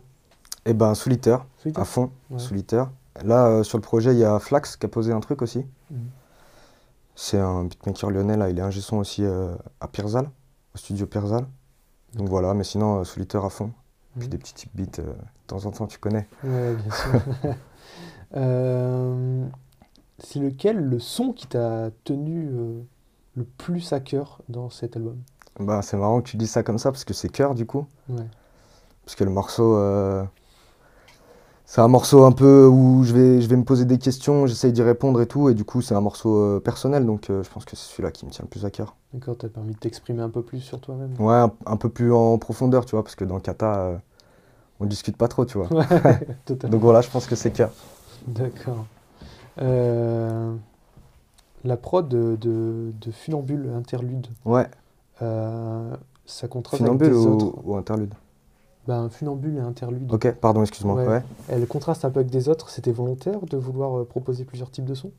Et 0.66 0.74
ben, 0.74 0.96
solitaire. 0.96 1.46
À 1.76 1.86
fond, 1.86 2.12
Ouais. 2.30 2.40
solitaire. 2.40 2.90
Là, 3.24 3.64
sur 3.64 3.78
le 3.78 3.82
projet, 3.82 4.14
il 4.14 4.20
y 4.20 4.24
a 4.24 4.40
Flax 4.40 4.78
qui 4.78 4.86
a 4.86 4.90
posé 4.90 5.12
un 5.12 5.20
truc 5.20 5.42
aussi. 5.42 5.66
Mhm. 5.92 6.00
C'est 7.16 7.38
un 7.40 7.66
beatmaker 7.66 8.12
lyonnais, 8.12 8.38
là, 8.38 8.50
il 8.50 8.58
est 8.58 8.62
ingé 8.62 8.80
son 8.80 8.98
aussi 8.98 9.26
à 9.26 9.88
Pirzal, 9.90 10.30
au 10.74 10.78
studio 10.78 11.06
Pirzal. 11.06 11.46
Donc 12.14 12.30
voilà, 12.30 12.54
mais 12.54 12.64
sinon, 12.64 13.04
solitaire 13.04 13.44
à 13.44 13.50
fond. 13.50 13.72
Puis 14.18 14.28
Mhm. 14.28 14.32
des 14.32 14.38
petits 14.38 14.54
types 14.54 14.72
beats, 14.76 15.00
euh, 15.00 15.14
de 15.14 15.18
temps 15.48 15.66
en 15.66 15.72
temps, 15.72 15.88
tu 15.88 16.00
connais. 16.00 16.28
Ouais, 16.44 16.74
bien 16.76 16.92
sûr. 16.92 17.12
Euh, 18.36 19.48
c'est 20.20 20.40
lequel 20.40 20.78
le 20.78 21.00
son 21.00 21.34
qui 21.34 21.48
t'a 21.48 21.90
tenu 22.04 22.48
euh, 22.48 22.82
le 23.36 23.44
plus 23.44 23.92
à 23.92 24.00
cœur 24.00 24.42
dans 24.50 24.70
cet 24.70 24.96
album? 24.96 25.18
Bah, 25.60 25.82
c'est 25.82 25.98
marrant 25.98 26.22
que 26.22 26.30
tu 26.30 26.38
dises 26.38 26.52
ça 26.52 26.62
comme 26.62 26.78
ça, 26.78 26.92
parce 26.92 27.04
que 27.06 27.14
c'est 27.16 27.30
cœur, 27.30 27.56
du 27.56 27.66
coup. 27.66 27.88
Ouais. 28.08 28.28
Parce 29.04 29.16
que 29.16 29.24
le 29.24 29.32
morceau, 29.32 29.76
euh, 29.78 30.24
c'est 31.72 31.82
un 31.82 31.88
morceau 31.88 32.24
un 32.24 32.32
peu 32.32 32.66
où 32.66 33.04
je 33.04 33.14
vais, 33.14 33.42
je 33.42 33.48
vais 33.48 33.56
me 33.56 33.64
poser 33.64 33.86
des 33.86 34.00
questions, 34.00 34.48
j'essaye 34.48 34.74
d'y 34.74 34.82
répondre 34.82 35.22
et 35.22 35.28
tout. 35.28 35.50
Et 35.50 35.54
du 35.54 35.64
coup, 35.64 35.84
c'est 35.84 35.94
un 35.94 36.02
morceau 36.02 36.36
euh, 36.36 36.60
personnel, 36.60 37.06
donc 37.06 37.30
euh, 37.30 37.44
je 37.44 37.50
pense 37.52 37.64
que 37.64 37.76
c'est 37.76 37.92
celui-là 37.92 38.10
qui 38.10 38.26
me 38.26 38.32
tient 38.32 38.42
le 38.44 38.50
plus 38.50 38.66
à 38.66 38.72
cœur. 38.72 38.96
D'accord, 39.14 39.36
t'as 39.38 39.50
permis 39.50 39.74
de 39.74 39.78
t'exprimer 39.78 40.24
un 40.24 40.32
peu 40.32 40.42
plus 40.42 40.62
sur 40.62 40.80
toi-même. 40.82 41.14
Ouais, 41.20 41.36
un, 41.36 41.52
un 41.68 41.78
peu 41.78 41.90
plus 41.90 42.12
en 42.12 42.40
profondeur, 42.40 42.86
tu 42.86 42.96
vois, 42.96 43.04
parce 43.04 43.14
que 43.14 43.24
dans 43.24 43.40
Kata, 43.40 43.82
euh, 43.82 43.98
on 44.80 44.88
discute 44.88 45.16
pas 45.16 45.28
trop, 45.28 45.46
tu 45.46 45.60
vois. 45.60 45.72
Ouais, 45.72 45.86
totalement. 46.46 46.72
Donc 46.72 46.82
voilà, 46.82 47.02
je 47.02 47.10
pense 47.12 47.28
que 47.28 47.36
c'est 47.36 47.52
cœur. 47.52 47.70
D'accord. 48.26 48.88
Euh, 49.62 50.56
la 51.66 51.78
prod 51.78 52.08
de, 52.08 52.36
de, 52.42 52.92
de 53.00 53.12
Funambule 53.12 53.70
Interlude, 53.78 54.26
Ouais, 54.44 54.68
euh, 55.22 55.96
ça 56.26 56.48
contraste 56.48 56.82
funambule 56.82 57.10
avec 57.10 57.20
ou, 57.20 57.28
autres. 57.28 57.54
ou 57.64 57.76
interlude 57.76 58.16
Ben, 58.88 59.10
Funambule 59.10 59.58
et 59.58 59.60
Interlude, 59.60 60.12
Ok, 60.12 60.32
pardon, 60.34 60.62
excuse-moi. 60.62 60.96
Ouais. 60.96 61.08
Ouais. 61.08 61.24
elle 61.48 61.68
contraste 61.68 62.06
un 62.06 62.10
peu 62.10 62.22
avec 62.22 62.32
des 62.32 62.50
autres. 62.50 62.70
C'était 62.70 62.92
volontaire 62.92 63.42
de 63.42 63.58
vouloir 63.58 64.00
euh, 64.00 64.06
proposer 64.06 64.46
plusieurs 64.46 64.72
types 64.72 64.86
de 64.86 64.96
sons? 64.96 65.12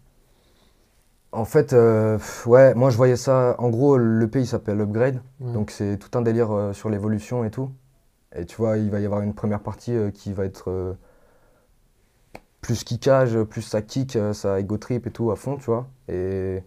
En 1.33 1.45
fait, 1.45 1.73
euh, 1.73 2.19
ouais, 2.47 2.75
moi 2.75 2.91
je 2.91 2.97
voyais 2.97 3.15
ça. 3.17 3.55
En 3.59 3.71
gros, 3.71 3.97
le 3.97 4.27
pays 4.29 4.47
s'appelle 4.47 4.81
Upgrade, 4.81 5.21
Ouais. 5.41 5.53
donc 5.53 5.71
c'est 5.71 5.97
tout 5.99 6.19
un 6.19 6.23
délire 6.23 6.51
euh, 6.51 6.73
sur 6.73 6.91
l'évolution 6.91 7.45
et 7.45 7.51
tout. 7.51 7.71
Et 8.35 8.45
tu 8.47 8.57
vois, 8.57 8.77
il 8.79 8.91
va 8.91 8.99
y 8.99 9.05
avoir 9.05 9.21
une 9.21 9.35
première 9.35 9.61
partie 9.61 9.97
qui 10.15 10.33
va 10.33 10.45
être 10.45 10.97
plus 12.61 12.85
kickage, 12.85 13.41
plus 13.45 13.63
ça 13.63 13.83
kick, 13.83 14.17
ça 14.33 14.61
ego 14.61 14.77
trip 14.79 15.07
et 15.07 15.11
tout 15.11 15.31
à 15.31 15.37
fond, 15.37 15.57
tu 15.57 15.65
vois. 15.67 15.87
Et 16.09 16.63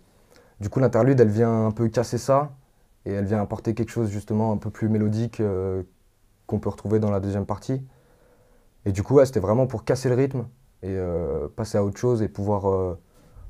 du 0.60 0.70
coup, 0.70 0.80
l'interlude, 0.80 1.20
elle 1.22 1.30
vient 1.30 1.68
un 1.68 1.72
peu 1.72 1.88
casser 1.88 2.18
ça 2.18 2.52
et 3.06 3.12
elle 3.14 3.26
vient 3.26 3.42
apporter 3.42 3.74
quelque 3.74 3.92
chose 3.92 4.10
justement 4.10 4.52
un 4.52 4.58
peu 4.58 4.70
plus 4.70 4.90
mélodique 4.90 5.42
qu'on 6.54 6.60
peut 6.60 6.70
retrouver 6.70 7.00
dans 7.00 7.10
la 7.10 7.20
deuxième 7.20 7.48
partie. 7.48 7.82
Et 8.86 8.92
du 8.92 9.02
coup, 9.02 9.16
ouais, 9.16 9.26
c'était 9.26 9.40
vraiment 9.40 9.66
pour 9.66 9.86
casser 9.86 10.08
le 10.08 10.14
rythme 10.14 10.46
et 10.84 10.90
euh, 10.90 11.48
passer 11.56 11.80
à 11.80 11.84
autre 11.84 11.98
chose 11.98 12.22
et 12.22 12.28
pouvoir 12.28 12.70
euh, 12.70 12.96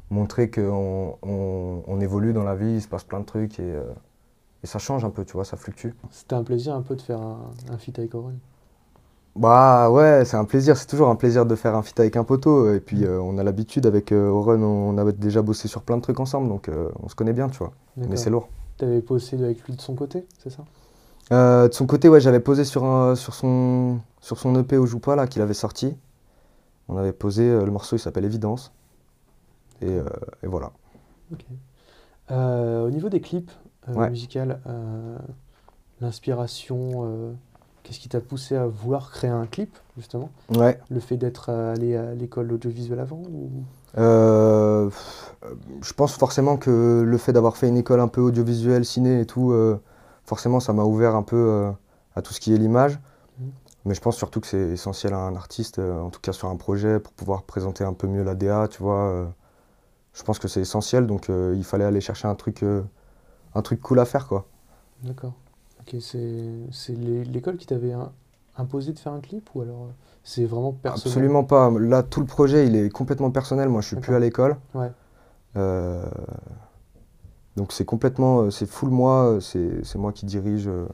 montrer 0.10 0.50
qu'on 0.50 1.18
on, 1.22 1.84
on 1.86 2.00
évolue 2.00 2.32
dans 2.32 2.44
la 2.44 2.56
vie, 2.56 2.76
il 2.76 2.82
se 2.82 2.88
passe 2.88 3.04
plein 3.04 3.20
de 3.20 3.26
trucs 3.26 3.60
et, 3.60 3.64
euh, 3.64 3.84
et 4.64 4.68
ça 4.68 4.80
change 4.80 5.04
un 5.04 5.10
peu, 5.10 5.26
tu 5.26 5.34
vois, 5.34 5.44
ça 5.44 5.58
fluctue. 5.58 5.90
C'était 6.12 6.36
un 6.36 6.44
plaisir 6.44 6.76
un 6.76 6.82
peu 6.82 6.96
de 6.96 7.02
faire 7.02 7.20
un, 7.20 7.40
un 7.70 7.78
feat 7.78 8.00
avec 8.00 8.16
Oren. 8.16 8.40
Bah 9.36 9.90
ouais, 9.90 10.24
c'est 10.26 10.38
un 10.38 10.46
plaisir, 10.46 10.78
c'est 10.78 10.86
toujours 10.86 11.10
un 11.10 11.16
plaisir 11.16 11.46
de 11.46 11.56
faire 11.56 11.76
un 11.76 11.82
feat 11.82 12.00
avec 12.00 12.16
un 12.16 12.24
poteau. 12.24 12.72
Et 12.74 12.80
puis 12.80 13.04
euh, 13.04 13.20
on 13.20 13.38
a 13.38 13.44
l'habitude 13.44 13.86
avec 13.86 14.14
euh, 14.14 14.30
Oren, 14.30 14.64
on 14.64 14.98
a 14.98 15.12
déjà 15.12 15.42
bossé 15.42 15.68
sur 15.68 15.82
plein 15.82 15.98
de 15.98 16.04
trucs 16.04 16.22
ensemble, 16.22 16.48
donc 16.48 16.70
on 17.02 17.10
se 17.10 17.16
connaît 17.16 17.34
bien, 17.34 17.50
tu 17.50 17.58
vois. 17.58 17.74
Mais 17.98 18.16
c'est 18.16 18.30
lourd. 18.30 18.48
T'avais 18.78 19.02
posé 19.02 19.38
avec 19.44 19.64
lui 19.64 19.76
de 19.76 19.82
son 19.82 19.96
côté, 19.96 20.26
c'est 20.38 20.50
ça? 20.50 20.64
Euh, 21.32 21.68
de 21.70 21.74
son 21.74 21.86
côté, 21.86 22.10
ouais, 22.10 22.20
j'avais 22.22 22.40
posé 22.40 22.66
sur, 22.66 22.84
un- 22.84 23.16
sur, 23.16 23.34
son, 23.34 24.00
sur 24.20 24.38
son 24.38 24.56
EP 24.60 24.78
au 24.78 24.86
Joue 24.86 25.00
pas, 25.00 25.16
là, 25.16 25.26
qu'il 25.28 25.42
avait 25.42 25.54
sorti. 25.54 25.96
On 26.90 26.98
avait 26.98 27.14
posé, 27.14 27.44
euh, 27.50 27.66
le 27.66 27.72
morceau 27.72 27.96
il 27.96 28.00
s'appelle 28.00 28.26
Évidence. 28.26 28.72
Et, 29.82 29.88
euh, 29.90 30.04
et 30.44 30.48
voilà. 30.48 30.72
Au 32.30 32.90
niveau 32.90 33.10
des 33.10 33.22
clips 33.22 33.52
Ouais. 33.88 34.10
musicaux, 34.10 34.40
euh, 34.68 35.18
l'inspiration, 36.00 37.36
qu'est-ce 37.84 38.00
qui 38.00 38.08
t'a 38.10 38.22
poussé 38.22 38.56
à 38.56 38.66
vouloir 38.66 39.12
créer 39.12 39.30
un 39.30 39.46
clip, 39.46 39.78
justement? 39.98 40.30
Ouais. 40.56 40.80
Le 40.90 41.00
fait 41.02 41.18
d'être 41.18 41.50
allé 41.50 41.96
à 41.98 42.14
l'école 42.14 42.52
audiovisuelle 42.54 43.00
avant 43.00 43.22
ou... 43.30 43.50
Je 43.98 45.94
pense 45.96 46.14
forcément 46.16 46.58
que 46.58 47.04
le 47.06 47.18
fait 47.18 47.34
d'avoir 47.34 47.58
fait 47.58 47.68
une 47.68 47.78
école 47.78 48.00
un 48.00 48.08
peu 48.08 48.22
audiovisuelle, 48.22 48.86
ciné 48.86 49.20
et 49.22 49.26
tout, 49.26 49.54
forcément 50.26 50.60
ça 50.60 50.74
m'a 50.74 50.84
ouvert 50.84 51.16
un 51.16 51.24
peu 51.24 51.36
euh, 51.38 51.72
à 52.16 52.22
tout 52.22 52.34
ce 52.34 52.40
qui 52.40 52.54
est 52.54 52.58
l'image. 52.58 53.00
Mhm. 53.40 53.52
Mais 53.86 53.96
je 53.96 54.02
pense 54.02 54.18
surtout 54.18 54.42
que 54.42 54.48
c'est 54.48 54.60
essentiel 54.72 55.14
à 55.14 55.20
un 55.20 55.36
artiste, 55.36 55.80
euh, 55.80 56.00
en 56.02 56.10
tout 56.10 56.22
cas 56.22 56.34
sur 56.34 56.50
un 56.50 56.58
projet, 56.58 57.00
pour 57.00 57.14
pouvoir 57.14 57.44
présenter 57.44 57.84
un 57.84 57.94
peu 57.94 58.08
mieux 58.08 58.24
la 58.24 58.36
DA, 58.36 58.68
tu 58.68 58.82
vois. 58.84 59.04
euh, 59.10 59.26
je 60.14 60.24
pense 60.24 60.40
que 60.40 60.48
c'est 60.48 60.62
essentiel, 60.62 61.08
donc 61.08 61.30
euh, 61.30 61.54
il 61.58 61.64
fallait 61.64 61.86
aller 61.86 62.02
chercher 62.02 62.28
un 62.28 62.36
truc, 62.36 62.64
euh, 62.64 62.84
un 63.56 63.62
truc 63.62 63.82
cool 63.82 64.00
à 64.00 64.06
faire, 64.06 64.28
quoi. 64.28 64.46
D'accord. 65.04 65.34
Ok, 65.82 65.98
c'est 66.02 66.44
c'est 66.72 66.94
l'é- 66.94 67.26
l'école 67.26 67.58
qui 67.58 67.66
t'avait 67.66 67.94
im- 67.94 68.12
imposé 68.58 68.94
de 68.94 69.00
faire 69.00 69.14
un 69.14 69.20
clip 69.22 69.50
ou 69.56 69.62
alors 69.62 69.88
c'est 70.24 70.46
vraiment 70.46 70.72
personnel? 70.72 71.08
Absolument 71.14 71.44
pas. 71.44 71.72
Là, 71.80 72.04
tout 72.04 72.22
le 72.22 72.26
projet, 72.26 72.68
il 72.68 72.76
est 72.76 72.90
complètement 72.90 73.32
personnel. 73.32 73.70
Moi, 73.70 73.82
je 73.82 73.88
suis 73.88 73.96
plus 73.98 74.16
à 74.16 74.20
l'école. 74.20 74.58
Ouais. 74.74 74.92
Euh, 75.58 76.04
donc 77.56 77.72
c'est 77.72 77.86
complètement, 77.86 78.42
euh, 78.42 78.50
c'est 78.52 78.66
full 78.66 78.90
moi, 78.90 79.38
euh, 79.40 79.40
c'est 79.40 79.96
moi 79.98 80.12
qui 80.12 80.26
dirige, 80.26 80.68
euh, 80.68 80.88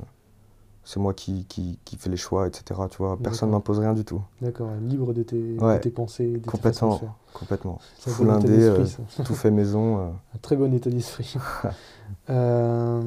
c'est 0.83 0.99
moi 0.99 1.13
qui, 1.13 1.45
qui, 1.45 1.79
qui 1.85 1.95
fais 1.97 2.09
les 2.09 2.17
choix, 2.17 2.47
etc. 2.47 2.81
Tu 2.89 2.97
vois, 2.97 3.17
personne 3.17 3.49
D'accord. 3.49 3.59
m'impose 3.59 3.79
rien 3.79 3.93
du 3.93 4.03
tout. 4.03 4.21
D'accord, 4.41 4.69
libre 4.81 5.13
de 5.13 5.23
tes, 5.23 5.55
de 5.55 5.63
Ouais. 5.63 5.79
tes 5.79 5.89
pensées, 5.91 6.33
de 6.33 6.37
tes 6.39 6.57
façons 6.57 6.89
Complètement. 6.89 6.97
de. 6.97 7.07
Complètement. 7.33 7.79
Full 7.99 8.29
indé, 8.29 8.47
euh, 8.63 8.85
tout 9.23 9.35
fait 9.35 9.51
maison. 9.51 9.99
euh. 9.99 10.07
Un 10.35 10.37
très 10.41 10.55
bon 10.55 10.73
état 10.73 10.89
d'esprit. 10.89 11.35
euh, 12.29 13.01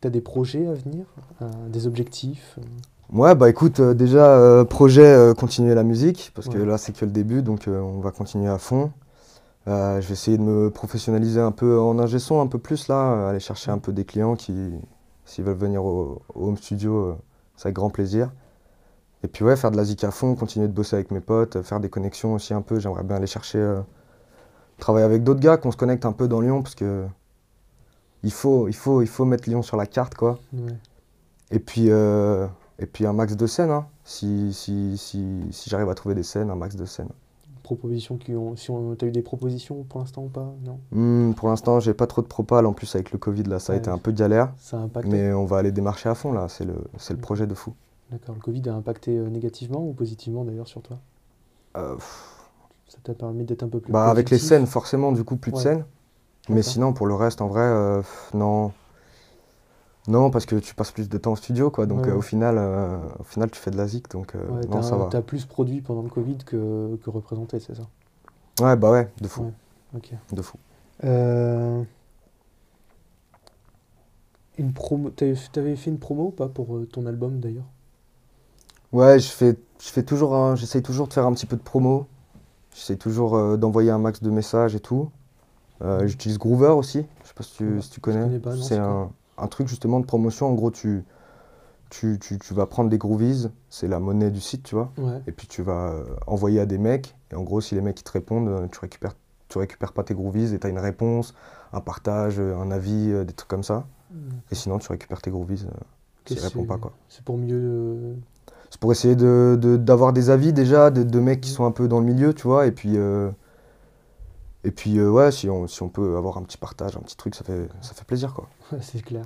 T'as 0.00 0.10
des 0.10 0.20
projets 0.20 0.66
à 0.66 0.74
venir 0.74 1.06
Des 1.70 1.86
objectifs 1.86 2.58
Ouais, 3.12 3.34
bah 3.34 3.48
écoute, 3.48 3.80
déjà, 3.80 4.64
projet, 4.68 5.32
continuer 5.38 5.74
la 5.74 5.84
musique, 5.84 6.32
parce 6.34 6.48
que 6.48 6.58
là, 6.58 6.76
c'est 6.76 6.92
que 6.94 7.04
le 7.06 7.10
début, 7.12 7.40
donc 7.40 7.66
on 7.68 8.00
va 8.00 8.10
continuer 8.10 8.48
à 8.48 8.58
fond. 8.58 8.90
Euh, 9.68 10.00
je 10.00 10.06
vais 10.06 10.12
essayer 10.12 10.38
de 10.38 10.42
me 10.42 10.70
professionnaliser 10.70 11.40
un 11.40 11.50
peu 11.50 11.80
en 11.80 11.98
ingé 11.98 12.18
son, 12.18 12.40
un 12.40 12.46
peu 12.46 12.58
plus 12.58 12.86
là, 12.88 13.12
euh, 13.12 13.30
aller 13.30 13.40
chercher 13.40 13.70
un 13.72 13.78
peu 13.78 13.92
des 13.92 14.04
clients 14.04 14.36
qui, 14.36 14.72
s'ils 15.24 15.44
veulent 15.44 15.56
venir 15.56 15.84
au, 15.84 16.22
au 16.34 16.48
home 16.48 16.56
studio, 16.56 16.94
euh, 16.96 17.16
c'est 17.56 17.66
avec 17.66 17.76
grand 17.76 17.90
plaisir. 17.90 18.30
Et 19.24 19.28
puis 19.28 19.44
ouais, 19.44 19.56
faire 19.56 19.72
de 19.72 19.76
la 19.76 19.84
zik 19.84 20.04
à 20.04 20.12
fond, 20.12 20.36
continuer 20.36 20.68
de 20.68 20.72
bosser 20.72 20.94
avec 20.94 21.10
mes 21.10 21.20
potes, 21.20 21.62
faire 21.62 21.80
des 21.80 21.90
connexions 21.90 22.34
aussi 22.34 22.54
un 22.54 22.62
peu. 22.62 22.78
J'aimerais 22.78 23.02
bien 23.02 23.16
aller 23.16 23.26
chercher, 23.26 23.58
euh, 23.58 23.80
travailler 24.78 25.04
avec 25.04 25.24
d'autres 25.24 25.40
gars, 25.40 25.56
qu'on 25.56 25.72
se 25.72 25.76
connecte 25.76 26.04
un 26.04 26.12
peu 26.12 26.28
dans 26.28 26.40
Lyon, 26.40 26.62
parce 26.62 26.76
que 26.76 27.06
il 28.22 28.32
faut, 28.32 28.68
il 28.68 28.74
faut, 28.74 29.02
il 29.02 29.08
faut 29.08 29.24
mettre 29.24 29.48
Lyon 29.48 29.62
sur 29.62 29.76
la 29.76 29.86
carte, 29.86 30.14
quoi. 30.14 30.38
Ouais. 30.52 30.76
Et 31.50 31.58
puis, 31.58 31.90
euh, 31.90 32.46
et 32.78 32.86
puis 32.86 33.06
un 33.06 33.12
max 33.12 33.36
de 33.36 33.46
scènes, 33.46 33.70
hein. 33.70 33.86
si, 34.04 34.52
si, 34.52 34.96
si, 34.98 35.48
si 35.50 35.70
j'arrive 35.70 35.88
à 35.88 35.94
trouver 35.94 36.14
des 36.14 36.22
scènes, 36.22 36.50
un 36.50 36.56
max 36.56 36.76
de 36.76 36.84
scènes. 36.84 37.10
Propositions 37.66 38.16
qui 38.16 38.32
ont. 38.36 38.54
Si 38.54 38.70
on 38.70 38.94
t'as 38.94 39.08
eu 39.08 39.10
des 39.10 39.22
propositions 39.22 39.82
pour 39.82 39.98
l'instant 39.98 40.22
ou 40.22 40.28
pas? 40.28 40.54
Non. 40.64 40.78
Hmm, 40.92 41.32
pour 41.34 41.48
l'instant, 41.48 41.80
j'ai 41.80 41.94
pas 41.94 42.06
trop 42.06 42.22
de 42.22 42.28
propal. 42.28 42.64
En 42.64 42.72
plus, 42.72 42.94
avec 42.94 43.10
le 43.10 43.18
Covid, 43.18 43.42
là, 43.42 43.58
ça 43.58 43.72
a 43.72 43.76
été 43.76 43.90
un 43.90 43.98
peu 43.98 44.12
galère. 44.12 44.52
Ça 44.56 44.76
a 44.78 44.82
impacté. 44.82 45.10
Mais 45.10 45.32
on 45.32 45.46
va 45.46 45.58
aller 45.58 45.72
démarcher 45.72 46.08
à 46.08 46.14
fond, 46.14 46.30
là. 46.30 46.46
C'est 46.48 46.64
le, 46.64 46.76
c'est 46.96 47.12
le 47.12 47.18
projet 47.18 47.48
de 47.48 47.54
fou. 47.54 47.74
D'accord. 48.12 48.36
Le 48.36 48.40
Covid 48.40 48.68
a 48.68 48.74
impacté 48.74 49.18
euh, 49.18 49.28
négativement 49.28 49.84
ou 49.84 49.92
positivement 49.94 50.44
d'ailleurs 50.44 50.68
sur 50.68 50.80
toi? 50.80 50.96
Euh, 51.76 51.96
Ça 52.86 52.98
t'a 53.02 53.14
permis 53.14 53.42
d'être 53.42 53.64
un 53.64 53.68
peu 53.68 53.80
plus. 53.80 53.92
bah, 53.92 54.06
avec 54.10 54.30
les 54.30 54.38
scènes, 54.38 54.66
forcément, 54.66 55.10
du 55.10 55.24
coup, 55.24 55.34
plus 55.34 55.50
de 55.50 55.56
scènes. 55.58 55.84
Mais 56.48 56.62
sinon, 56.62 56.92
pour 56.92 57.08
le 57.08 57.14
reste, 57.14 57.40
en 57.40 57.48
vrai, 57.48 57.62
euh, 57.62 58.00
non. 58.32 58.70
Non, 60.08 60.30
parce 60.30 60.46
que 60.46 60.56
tu 60.56 60.74
passes 60.74 60.92
plus 60.92 61.08
de 61.08 61.18
temps 61.18 61.32
au 61.32 61.36
studio, 61.36 61.70
quoi. 61.70 61.86
Donc, 61.86 62.06
Ouais, 62.06 62.10
euh, 62.12 62.16
au, 62.16 62.20
final, 62.20 62.56
euh, 62.58 62.98
au 63.18 63.24
final, 63.24 63.50
tu 63.50 63.58
fais 63.58 63.70
de 63.70 63.76
la 63.76 63.86
zik. 63.88 64.10
Donc, 64.10 64.34
euh, 64.34 64.48
Ouais, 64.48 64.66
non, 64.68 64.82
ça 64.82 64.96
va. 64.96 65.08
t'as 65.10 65.22
plus 65.22 65.44
produit 65.44 65.80
pendant 65.80 66.02
le 66.02 66.08
Covid 66.08 66.38
que, 66.38 66.96
que 66.96 67.10
représenté, 67.10 67.58
c'est 67.58 67.74
ça? 67.74 67.82
Ouais, 68.60 68.76
bah 68.76 68.90
ouais, 68.90 69.10
de 69.20 69.28
fou. 69.28 69.42
Ouais. 69.92 70.00
De 70.32 70.42
fou. 70.42 70.58
Une 74.58 74.72
promo. 74.72 75.10
T'avais, 75.10 75.34
fait 75.76 75.90
une 75.90 75.98
promo 75.98 76.26
ou 76.26 76.30
pas 76.30 76.48
pour 76.48 76.80
ton 76.92 77.04
album 77.06 77.40
d'ailleurs? 77.40 77.66
Ouais, 78.92 79.18
je 79.18 79.28
fais, 79.28 79.58
je 79.80 79.88
fais 79.88 80.02
toujours 80.02 80.34
un- 80.34 80.56
j'essaye 80.56 80.82
toujours 80.82 81.08
de 81.08 81.12
faire 81.12 81.26
un 81.26 81.32
petit 81.32 81.46
peu 81.46 81.56
de 81.56 81.62
promo. 81.62 82.06
J'essaye 82.74 82.96
toujours 82.96 83.58
d'envoyer 83.58 83.90
un 83.90 83.98
max 83.98 84.22
de 84.22 84.30
messages 84.30 84.74
et 84.74 84.80
tout. 84.80 85.10
J'utilise 86.04 86.38
Groover 86.38 86.70
aussi. 86.76 87.04
Je 87.22 87.28
sais 87.28 87.34
pas 87.34 87.42
si 87.42 87.54
tu, 87.54 87.82
si 87.82 87.90
tu 87.90 88.00
connais. 88.00 88.24
connais 88.24 88.38
pas, 88.38 88.54
non, 88.54 88.62
c'est 88.62 88.80
un 89.38 89.46
truc 89.48 89.68
justement 89.68 90.00
de 90.00 90.06
promotion. 90.06 90.48
En 90.48 90.54
gros, 90.54 90.70
tu, 90.70 91.04
tu, 91.90 92.18
tu, 92.18 92.38
tu 92.38 92.54
vas 92.54 92.66
prendre 92.66 92.90
des 92.90 92.98
groovies, 92.98 93.48
c'est 93.70 93.88
la 93.88 94.00
monnaie 94.00 94.30
du 94.30 94.40
site, 94.40 94.62
tu 94.64 94.74
vois. 94.74 94.92
Ouais. 94.98 95.20
Et 95.26 95.32
puis 95.32 95.46
tu 95.46 95.62
vas 95.62 95.92
euh, 95.92 96.04
envoyer 96.26 96.60
à 96.60 96.66
des 96.66 96.78
mecs. 96.78 97.16
Et 97.30 97.34
en 97.34 97.42
gros, 97.42 97.60
si 97.60 97.74
les 97.74 97.80
mecs 97.80 98.00
ils 98.00 98.04
te 98.04 98.12
répondent, 98.12 98.48
euh, 98.48 98.66
tu 98.70 98.78
récupères, 98.80 99.14
tu 99.48 99.58
récupères 99.58 99.92
pas 99.92 100.02
tes 100.02 100.14
groovies 100.14 100.54
et 100.54 100.58
tu 100.58 100.66
as 100.66 100.70
une 100.70 100.78
réponse, 100.78 101.34
un 101.72 101.80
partage, 101.80 102.38
euh, 102.38 102.56
un 102.56 102.70
avis, 102.70 103.12
des 103.24 103.32
trucs 103.32 103.48
comme 103.48 103.62
ça. 103.62 103.86
Et 104.50 104.54
sinon, 104.54 104.78
tu 104.78 104.88
récupères 104.90 105.20
tes 105.20 105.30
groovies 105.30 105.66
s'ils 106.24 106.38
répondent 106.40 106.66
pas, 106.66 106.78
quoi. 106.78 106.92
C'est 107.08 107.22
pour 107.24 107.36
mieux. 107.36 108.14
C'est 108.70 108.80
pour 108.80 108.90
essayer 108.90 109.14
de, 109.14 109.58
de- 109.60 109.76
d'avoir 109.76 110.12
des 110.12 110.30
avis 110.30 110.52
déjà, 110.52 110.90
de, 110.90 111.02
de 111.02 111.20
mecs 111.20 111.40
qui 111.40 111.50
Mhm. 111.50 111.56
sont 111.56 111.64
un 111.66 111.70
peu 111.70 111.86
dans 111.86 112.00
le 112.00 112.06
milieu, 112.06 112.32
tu 112.34 112.44
vois. 112.48 112.66
Et 112.66 112.72
puis, 112.72 112.96
euh, 112.96 113.30
et 114.66 114.70
puis 114.72 114.98
euh, 114.98 115.08
ouais, 115.10 115.30
si 115.32 115.48
on, 115.48 115.66
si 115.66 115.82
on 115.82 115.88
peut 115.88 116.16
avoir 116.16 116.36
un 116.38 116.42
petit 116.42 116.58
partage, 116.58 116.96
un 116.96 117.00
petit 117.00 117.16
truc, 117.16 117.34
ça 117.34 117.44
fait, 117.44 117.68
ça 117.80 117.94
fait 117.94 118.04
plaisir, 118.04 118.34
quoi. 118.34 118.48
c'est 118.80 119.02
clair. 119.02 119.24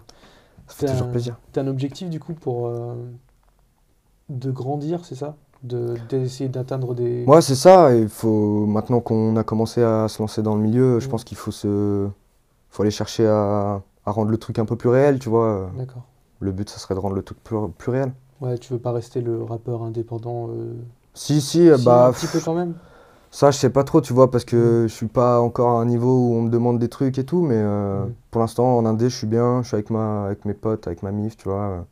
Ça 0.69 0.75
fait 0.77 0.87
toujours 0.93 1.09
un- 1.09 1.11
plaisir. 1.11 1.37
T'as 1.53 1.63
un 1.63 1.67
objectif 1.67 2.09
du 2.11 2.21
coup 2.21 2.35
pour. 2.35 2.67
euh, 2.69 2.95
de 4.29 4.51
grandir, 4.51 5.05
c'est 5.05 5.15
ça? 5.17 5.37
De, 5.63 5.95
D'essayer 6.09 6.49
d'atteindre 6.49 6.95
des. 6.95 7.25
Ouais, 7.27 7.43
c'est 7.43 7.55
ça. 7.55 7.95
Il 7.95 8.09
faut, 8.09 8.65
maintenant 8.67 9.01
qu'on 9.01 9.37
a 9.37 9.45
commencé 9.45 9.83
à 9.83 10.09
se 10.09 10.23
lancer 10.23 10.43
dans 10.43 10.55
le 10.55 10.63
milieu, 10.63 11.01
je 11.01 11.07
Mhm. 11.07 11.11
pense 11.11 11.25
qu'il 11.25 11.37
faut, 11.37 11.51
se, 11.51 12.09
faut 12.71 12.83
aller 12.83 12.91
chercher 12.91 13.27
à, 13.27 13.83
à 14.07 14.11
rendre 14.11 14.31
le 14.31 14.39
truc 14.39 14.59
un 14.59 14.65
peu 14.65 14.77
plus 14.77 14.89
réel, 14.89 15.19
tu 15.19 15.29
vois. 15.29 15.71
D'accord. 15.77 16.05
Le 16.39 16.53
but, 16.53 16.71
ça 16.71 16.79
serait 16.79 16.95
de 16.95 17.01
rendre 17.01 17.15
le 17.17 17.23
truc 17.23 17.43
plus, 17.43 17.57
plus 17.77 17.91
réel. 17.91 18.13
Ouais, 18.41 18.57
tu 18.57 18.73
veux 18.73 18.79
pas 18.79 18.93
rester 18.93 19.21
le 19.21 19.43
rappeur 19.43 19.83
indépendant 19.83 20.49
euh, 20.49 20.73
Si, 21.13 21.43
si, 21.43 21.69
si, 21.77 21.85
bah. 21.85 22.07
un 22.07 22.13
petit 22.13 22.27
peu 22.29 22.41
quand 22.43 22.55
même 22.55 22.75
Ça, 23.31 23.51
je 23.53 23.59
sais 23.59 23.71
pas 23.71 23.85
trop, 23.85 24.01
tu 24.01 24.13
vois, 24.13 24.31
parce 24.31 24.45
que 24.45 24.87
je 24.89 24.93
suis 24.95 25.07
pas 25.07 25.41
encore 25.41 25.79
à 25.79 25.81
un 25.81 25.85
niveau 25.87 26.29
où 26.29 26.35
on 26.35 26.43
me 26.43 26.51
demande 26.51 26.79
des 26.81 26.89
trucs 26.89 27.17
et 27.19 27.25
tout, 27.25 27.43
mais 27.43 27.55
euh, 27.57 28.07
Mm. 28.07 28.15
pour 28.31 28.41
l'instant, 28.41 28.77
en 28.77 28.85
Indé, 28.87 29.09
je 29.09 29.17
suis 29.17 29.27
bien, 29.27 29.63
je 29.63 29.69
suis 29.69 29.75
avec, 29.77 29.91
ma, 29.91 30.25
avec 30.27 30.45
mes 30.45 30.55
potes, 30.55 30.87
avec 30.89 31.03
ma 31.03 31.13
mif, 31.13 31.37
tu 31.37 31.45
vois. 31.49 31.87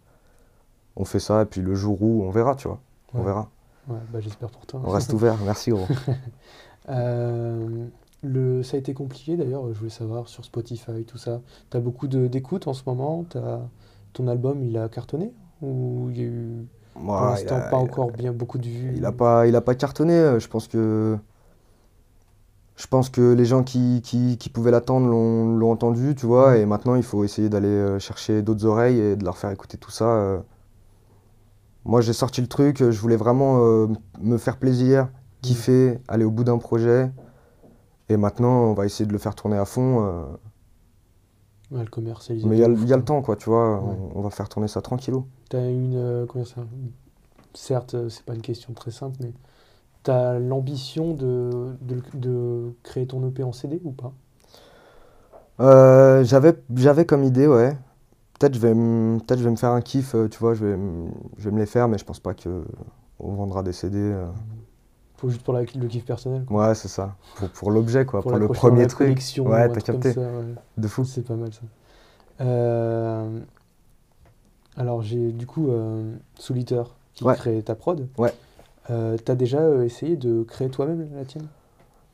On 0.96 1.04
fait 1.04 1.20
ça, 1.20 1.42
et 1.42 1.44
puis 1.44 1.60
le 1.60 1.74
jour 1.74 2.02
où, 2.02 2.24
on 2.24 2.30
verra, 2.30 2.54
tu 2.56 2.66
vois. 2.68 2.80
On 3.14 3.22
verra. 3.22 3.48
Ouais, 3.88 3.98
bah 4.12 4.20
j'espère 4.20 4.50
pour 4.50 4.66
toi. 4.66 4.80
On 4.84 4.90
reste 4.90 5.12
ouvert, 5.12 5.36
merci 5.44 5.70
gros. 5.70 5.86
Euh, 6.90 7.86
le, 8.22 8.62
ça 8.62 8.76
a 8.76 8.80
été 8.80 8.94
compliqué 8.94 9.36
d'ailleurs, 9.36 9.62
je 9.74 9.78
voulais 9.78 9.90
savoir 9.90 10.26
sur 10.28 10.44
Spotify, 10.44 11.04
tout 11.06 11.18
ça. 11.18 11.42
T'as 11.70 11.80
beaucoup 11.80 12.08
de- 12.08 12.28
d'écoutes 12.28 12.66
en 12.66 12.72
ce 12.72 12.82
moment? 12.86 13.26
Ton 14.14 14.26
album, 14.26 14.62
il 14.64 14.76
a 14.78 14.88
cartonné? 14.88 15.32
Ou 15.60 16.08
il 16.10 16.16
y 16.18 16.20
a 16.22 16.24
eu 16.24 16.66
Moi, 17.00 17.20
il 17.20 17.30
l'instant 17.30 17.56
a- 17.56 17.60
pas 17.60 17.76
encore 17.76 18.10
bien 18.12 18.32
beaucoup 18.32 18.58
de 18.58 18.66
vues 18.68 18.94
Il 18.96 19.04
a 19.04 19.12
pas, 19.12 19.46
il 19.46 19.54
a 19.56 19.60
pas 19.60 19.74
cartonné. 19.74 20.14
euh, 20.14 20.38
Je 20.40 20.48
pense 20.48 20.68
que, 20.68 21.16
je 22.76 22.86
pense 22.86 23.08
que 23.10 23.32
les 23.32 23.44
gens 23.44 23.62
qui, 23.64 24.00
qui, 24.02 24.38
qui 24.38 24.48
pouvaient 24.50 24.70
l'attendre 24.70 25.08
l'ont, 25.08 25.70
entendu, 25.72 26.14
tu 26.14 26.26
vois. 26.26 26.52
Mm. 26.54 26.60
Et 26.60 26.66
maintenant, 26.66 26.94
il 26.94 27.02
faut 27.02 27.24
essayer 27.24 27.48
d'aller 27.48 27.66
euh, 27.68 27.98
chercher 27.98 28.42
d'autres 28.42 28.64
oreilles 28.66 28.98
et 29.00 29.16
de 29.16 29.24
leur 29.24 29.36
faire 29.36 29.50
écouter 29.50 29.78
tout 29.78 29.90
ça. 29.90 30.04
euh. 30.06 30.38
Moi, 31.84 32.00
j'ai 32.00 32.12
sorti 32.12 32.40
le 32.40 32.46
truc. 32.46 32.78
Je 32.78 33.00
voulais 33.00 33.16
vraiment 33.16 33.58
euh, 33.64 33.86
me 34.20 34.36
faire 34.38 34.58
plaisir, 34.58 35.08
kiffer, 35.42 35.98
aller 36.08 36.24
au 36.24 36.30
bout 36.30 36.44
d'un 36.44 36.58
projet. 36.58 37.10
Et 38.10 38.16
maintenant, 38.16 38.62
on 38.64 38.72
va 38.74 38.86
essayer 38.86 39.06
de 39.06 39.12
le 39.12 39.18
faire 39.18 39.34
tourner 39.34 39.56
à 39.56 39.64
fond. 39.64 40.04
euh. 40.06 40.22
Ouais, 41.70 41.82
le 41.84 41.90
commercialisation. 41.90 42.48
Mais 42.48 42.56
il 42.56 42.60
y, 42.60 42.64
a 42.64 42.68
le- 42.68 42.74
il 42.76 42.88
y 42.88 42.92
a 42.92 42.96
le 42.96 43.02
quoi. 43.02 43.06
temps, 43.16 43.22
quoi, 43.22 43.36
tu 43.36 43.50
vois. 43.50 43.80
Ouais. 43.80 43.94
On, 44.14 44.18
on 44.20 44.22
va 44.22 44.30
faire 44.30 44.48
tourner 44.48 44.68
ça 44.68 44.80
tranquillou. 44.80 45.26
T'as 45.48 45.68
une. 45.70 45.96
euh, 45.96 46.26
comment 46.26 46.44
ça? 46.44 46.66
Certes, 47.54 47.94
euh, 47.94 48.08
c'est 48.08 48.24
pas 48.24 48.34
une 48.34 48.42
question 48.42 48.72
très 48.74 48.90
simple, 48.92 49.16
mais 49.20 49.32
t'as 50.04 50.38
l'ambition 50.40 51.14
de, 51.14 51.76
de, 51.82 52.02
de 52.14 52.72
créer 52.84 53.06
ton 53.06 53.26
EP 53.28 53.42
en 53.44 53.52
CD 53.52 53.80
ou 53.84 53.92
pas? 53.92 54.14
Euh, 55.60 56.24
j'avais, 56.24 56.54
j'avais 56.76 57.04
comme 57.04 57.24
idée, 57.24 57.46
ouais. 57.46 57.76
Peut-être 58.38 58.54
je 58.54 58.60
vais, 58.60 58.74
me- 58.74 59.18
peut-être 59.20 59.40
je 59.40 59.44
vais 59.44 59.50
me 59.50 59.56
faire 59.56 59.70
un 59.72 59.80
kiff, 59.82 60.14
euh, 60.14 60.28
tu 60.28 60.38
vois, 60.38 60.54
je 60.54 60.66
vais, 60.66 60.76
me- 60.76 61.10
je 61.38 61.44
vais 61.44 61.52
me 61.54 61.60
les 61.60 61.66
faire, 61.66 61.88
mais 61.88 61.98
je 61.98 62.04
pense 62.04 62.20
pas 62.20 62.34
que 62.34 62.64
on 63.20 63.34
vendra 63.34 63.62
des 63.62 63.72
CD. 63.72 63.98
euh. 63.98 64.26
Faut 65.16 65.28
juste 65.30 65.42
pour 65.42 65.54
la- 65.54 65.62
le 65.62 65.88
kiff 65.88 66.04
personnel 66.04 66.44
quoi. 66.44 66.68
Ouais, 66.68 66.74
c'est 66.74 66.88
ça. 66.88 67.16
Pour, 67.36 67.48
pour 67.50 67.70
l'objet, 67.70 68.06
quoi, 68.06 68.22
pour, 68.22 68.36
le 68.36 68.48
premier 68.48 68.86
truc. 68.86 69.20
Ouais, 69.44 69.68
t'as 69.68 69.80
capté. 69.80 70.12
ça, 70.12 70.20
ouais. 70.20 70.54
De 70.76 70.88
fou. 70.88 71.04
C'est 71.04 71.22
pas 71.26 71.34
mal 71.34 71.52
ça. 71.52 71.60
Euh, 72.40 73.40
alors 74.78 75.02
j'ai 75.02 75.32
du 75.32 75.46
coup 75.46 75.68
euh, 75.68 76.14
Souliter 76.38 76.82
qui 77.14 77.24
Ouais. 77.24 77.34
crée 77.34 77.62
ta 77.62 77.74
prod. 77.74 78.08
Ouais. 78.16 78.32
Euh, 78.90 79.16
T'as 79.22 79.34
déjà 79.34 79.58
euh, 79.58 79.84
essayé 79.84 80.16
de 80.16 80.42
créer 80.44 80.70
toi-même 80.70 81.06
la 81.14 81.24
tienne? 81.24 81.46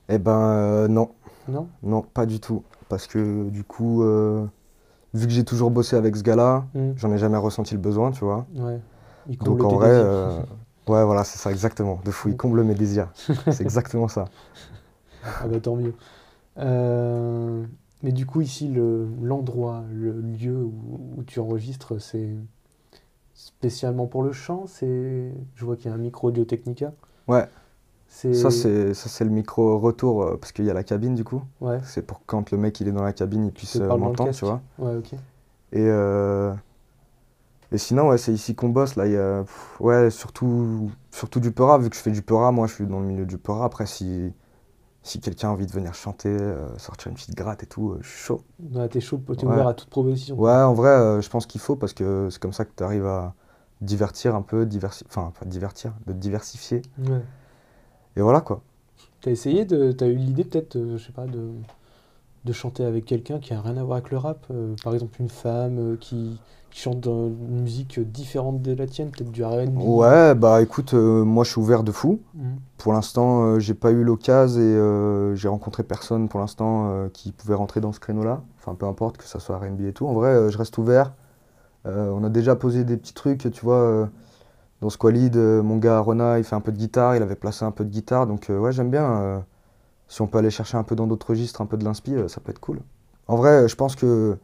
Eh 0.08 0.18
ben, 0.18 0.40
euh, 0.40 0.88
non, 0.88 1.10
Non? 1.48 1.68
Non, 1.82 2.02
pas 2.02 2.26
du 2.26 2.40
tout. 2.40 2.62
Parce 2.88 3.06
que 3.06 3.48
du 3.50 3.64
coup, 3.64 4.02
vu 5.14 5.26
que 5.26 5.32
j'ai 5.32 5.44
toujours 5.44 5.70
bossé 5.70 5.96
avec 5.96 6.16
ce 6.16 6.22
gars-là, 6.22 6.64
Hmm, 6.74 6.92
j'en 6.96 7.12
ai 7.12 7.18
jamais 7.18 7.38
ressenti 7.38 7.74
le 7.74 7.80
besoin, 7.80 8.10
tu 8.10 8.24
vois. 8.24 8.46
Ouais. 8.56 8.80
Il 9.28 9.38
comble 9.38 9.60
Donc 9.60 9.72
en 9.72 9.76
vrai, 9.76 9.90
ouais, 10.88 11.04
voilà, 11.04 11.24
c'est 11.24 11.38
ça, 11.38 11.50
exactement. 11.50 12.00
De 12.04 12.10
fou, 12.10 12.28
il 12.28 12.36
comble 12.36 12.62
mes 12.64 12.74
désirs. 12.74 13.08
C'est 13.50 13.62
exactement 13.62 14.08
ça. 14.08 14.26
Ah 15.22 15.46
bah 15.46 15.58
tant 15.60 15.76
mieux. 15.76 15.94
Mais 18.04 18.12
du 18.12 18.26
coup, 18.26 18.40
ici, 18.42 18.68
le, 18.68 19.08
l'endroit, 19.22 19.82
le 19.90 20.20
lieu 20.20 20.62
où, 20.62 21.00
où 21.16 21.24
tu 21.24 21.40
enregistres, 21.40 22.00
c'est 22.00 22.36
spécialement 23.32 24.06
pour 24.06 24.22
le 24.22 24.32
chant. 24.32 24.66
C'est, 24.68 25.32
je 25.56 25.64
vois 25.64 25.74
qu'il 25.76 25.86
y 25.86 25.88
a 25.90 25.94
un 25.94 25.98
micro 25.98 26.28
Audio 26.28 26.44
Technica. 26.44 26.92
Ouais. 27.26 27.48
Ça, 28.08 28.50
c'est, 28.52 28.94
ça, 28.94 29.08
c'est 29.08 29.24
le 29.24 29.30
micro 29.30 29.76
retour, 29.80 30.22
euh, 30.22 30.36
parce 30.36 30.52
qu'il 30.52 30.64
y 30.66 30.70
a 30.70 30.74
la 30.74 30.84
cabine, 30.84 31.16
du 31.16 31.24
coup. 31.24 31.42
ouais, 31.60 31.80
C'est 31.82 32.02
pour 32.06 32.20
quand 32.26 32.52
le 32.52 32.58
mec 32.58 32.78
il 32.80 32.86
est 32.86 32.92
dans 32.92 33.02
la 33.02 33.12
cabine, 33.12 33.46
il 33.46 33.52
puisse 33.52 33.74
euh, 33.76 33.88
m'entendre, 33.96 34.30
tu 34.32 34.44
vois. 34.44 34.60
ouais, 34.78 34.94
ok. 34.96 35.14
Et, 35.72 35.80
euh, 35.80 36.54
et 37.72 37.78
sinon, 37.78 38.08
ouais, 38.08 38.18
c'est 38.18 38.32
ici 38.32 38.54
qu'on 38.54 38.68
bosse. 38.68 38.94
Là, 38.94 39.06
il 39.06 39.12
y 39.12 39.16
a 39.16 39.42
pff, 39.42 39.80
ouais, 39.80 40.10
surtout, 40.10 40.90
surtout 41.10 41.40
du 41.40 41.50
Peura, 41.50 41.78
vu 41.78 41.90
que 41.90 41.96
je 41.96 42.00
fais 42.00 42.12
du 42.12 42.22
Peura, 42.22 42.52
moi 42.52 42.66
je 42.68 42.74
suis 42.74 42.86
dans 42.86 43.00
le 43.00 43.06
milieu 43.06 43.26
du 43.26 43.38
Peura. 43.38 43.64
Après, 43.64 43.86
si, 43.86 44.32
si 45.04 45.20
quelqu'un 45.20 45.50
a 45.50 45.52
envie 45.52 45.66
de 45.66 45.72
venir 45.72 45.94
chanter, 45.94 46.28
euh, 46.28 46.66
sortir 46.78 47.08
une 47.10 47.14
petite 47.14 47.36
gratte 47.36 47.62
et 47.62 47.66
tout, 47.66 47.92
euh, 47.92 47.98
je 48.02 48.08
suis 48.08 48.18
chaud. 48.18 48.42
Ouais, 48.72 48.88
t'es 48.88 49.00
chaud, 49.00 49.20
t'es 49.26 49.44
Ouais. 49.44 49.52
ouvert 49.52 49.68
à 49.68 49.74
toute 49.74 49.90
proposition. 49.90 50.36
Ouais, 50.36 50.50
en 50.50 50.74
vrai, 50.74 50.90
euh, 50.90 51.20
je 51.20 51.28
pense 51.30 51.46
qu'il 51.46 51.60
faut 51.60 51.76
parce 51.76 51.92
que 51.92 52.28
c'est 52.30 52.40
comme 52.40 52.52
ça 52.52 52.64
que 52.64 52.72
tu 52.76 52.82
arrives 52.82 53.06
à 53.06 53.34
divertir 53.80 54.34
un 54.34 54.42
peu, 54.42 54.66
diversi 54.66 55.04
enfin, 55.08 55.32
pas 55.38 55.46
divertir, 55.46 55.92
de 56.06 56.12
te 56.12 56.18
diversifier. 56.18 56.82
Ouais. 56.98 57.22
Et 58.16 58.22
voilà 58.22 58.40
quoi. 58.40 58.62
T'as 59.20 59.30
essayé 59.30 59.64
de, 59.64 59.92
t'as 59.92 60.06
eu 60.06 60.16
l'idée 60.16 60.44
peut-être, 60.44 60.78
je 60.78 60.98
sais 60.98 61.12
pas, 61.12 61.26
de, 61.26 61.50
de 62.44 62.52
chanter 62.52 62.84
avec 62.84 63.04
quelqu'un 63.04 63.40
qui 63.40 63.54
a 63.54 63.60
rien 63.60 63.76
à 63.76 63.84
voir 63.84 63.98
avec 63.98 64.10
le 64.10 64.18
rap. 64.18 64.46
par 64.82 64.94
exemple, 64.94 65.20
une 65.20 65.28
femme 65.30 65.96
qui, 66.00 66.38
qui 66.74 66.80
chante 66.80 66.98
dans 66.98 67.28
une 67.28 67.60
musique 67.60 68.00
différente 68.00 68.60
de 68.60 68.74
la 68.74 68.88
tienne, 68.88 69.10
peut-être 69.10 69.30
du 69.30 69.44
R&B. 69.44 69.78
Ouais, 69.78 70.34
bah 70.34 70.60
écoute, 70.60 70.92
euh, 70.94 71.22
moi 71.22 71.44
je 71.44 71.50
suis 71.50 71.60
ouvert 71.60 71.84
de 71.84 71.92
fou. 71.92 72.18
Mhm. 72.34 72.56
Pour 72.78 72.92
l'instant, 72.92 73.44
euh, 73.44 73.58
j'ai 73.60 73.74
pas 73.74 73.92
eu 73.92 74.02
l'occasion 74.02 74.60
et 74.60 74.64
euh, 74.64 75.36
j'ai 75.36 75.46
rencontré 75.46 75.84
personne 75.84 76.28
pour 76.28 76.40
l'instant 76.40 77.08
qui 77.12 77.30
pouvait 77.30 77.54
rentrer 77.54 77.80
dans 77.80 77.92
ce 77.92 78.00
créneau-là. 78.00 78.42
Enfin, 78.58 78.74
peu 78.74 78.86
importe 78.86 79.18
que 79.18 79.24
ça 79.24 79.38
soit 79.38 79.56
R&B 79.56 79.82
et 79.82 79.92
tout. 79.92 80.08
En 80.08 80.14
vrai, 80.14 80.50
je 80.50 80.58
reste 80.58 80.76
ouvert. 80.76 81.12
On 81.84 82.24
a 82.24 82.28
déjà 82.28 82.56
posé 82.56 82.82
des 82.82 82.96
petits 82.96 83.14
trucs, 83.14 83.48
tu 83.52 83.64
vois. 83.64 84.08
dans 84.80 84.90
Squalid, 84.90 85.36
mon 85.36 85.76
gars 85.76 86.00
Rona, 86.00 86.38
il 86.38 86.44
fait 86.44 86.56
un 86.56 86.60
peu 86.60 86.72
de 86.72 86.78
guitare, 86.78 87.14
il 87.14 87.22
avait 87.22 87.36
placé 87.36 87.64
un 87.64 87.70
peu 87.70 87.84
de 87.84 87.90
guitare. 87.90 88.26
Donc, 88.26 88.50
ouais, 88.50 88.72
j'aime 88.72 88.90
bien. 88.90 89.44
si 90.08 90.22
on 90.22 90.26
peut 90.26 90.38
aller 90.38 90.50
chercher 90.50 90.76
un 90.76 90.82
peu 90.82 90.96
dans 90.96 91.06
d'autres 91.06 91.30
registres, 91.30 91.60
un 91.60 91.66
peu 91.66 91.76
de 91.76 91.84
l'inspi, 91.84 92.14
ça 92.26 92.40
peut 92.40 92.50
être 92.50 92.58
cool. 92.58 92.80
En 93.28 93.36
vrai, 93.36 93.68
je 93.68 93.76
pense 93.76 93.94
que 93.94 94.36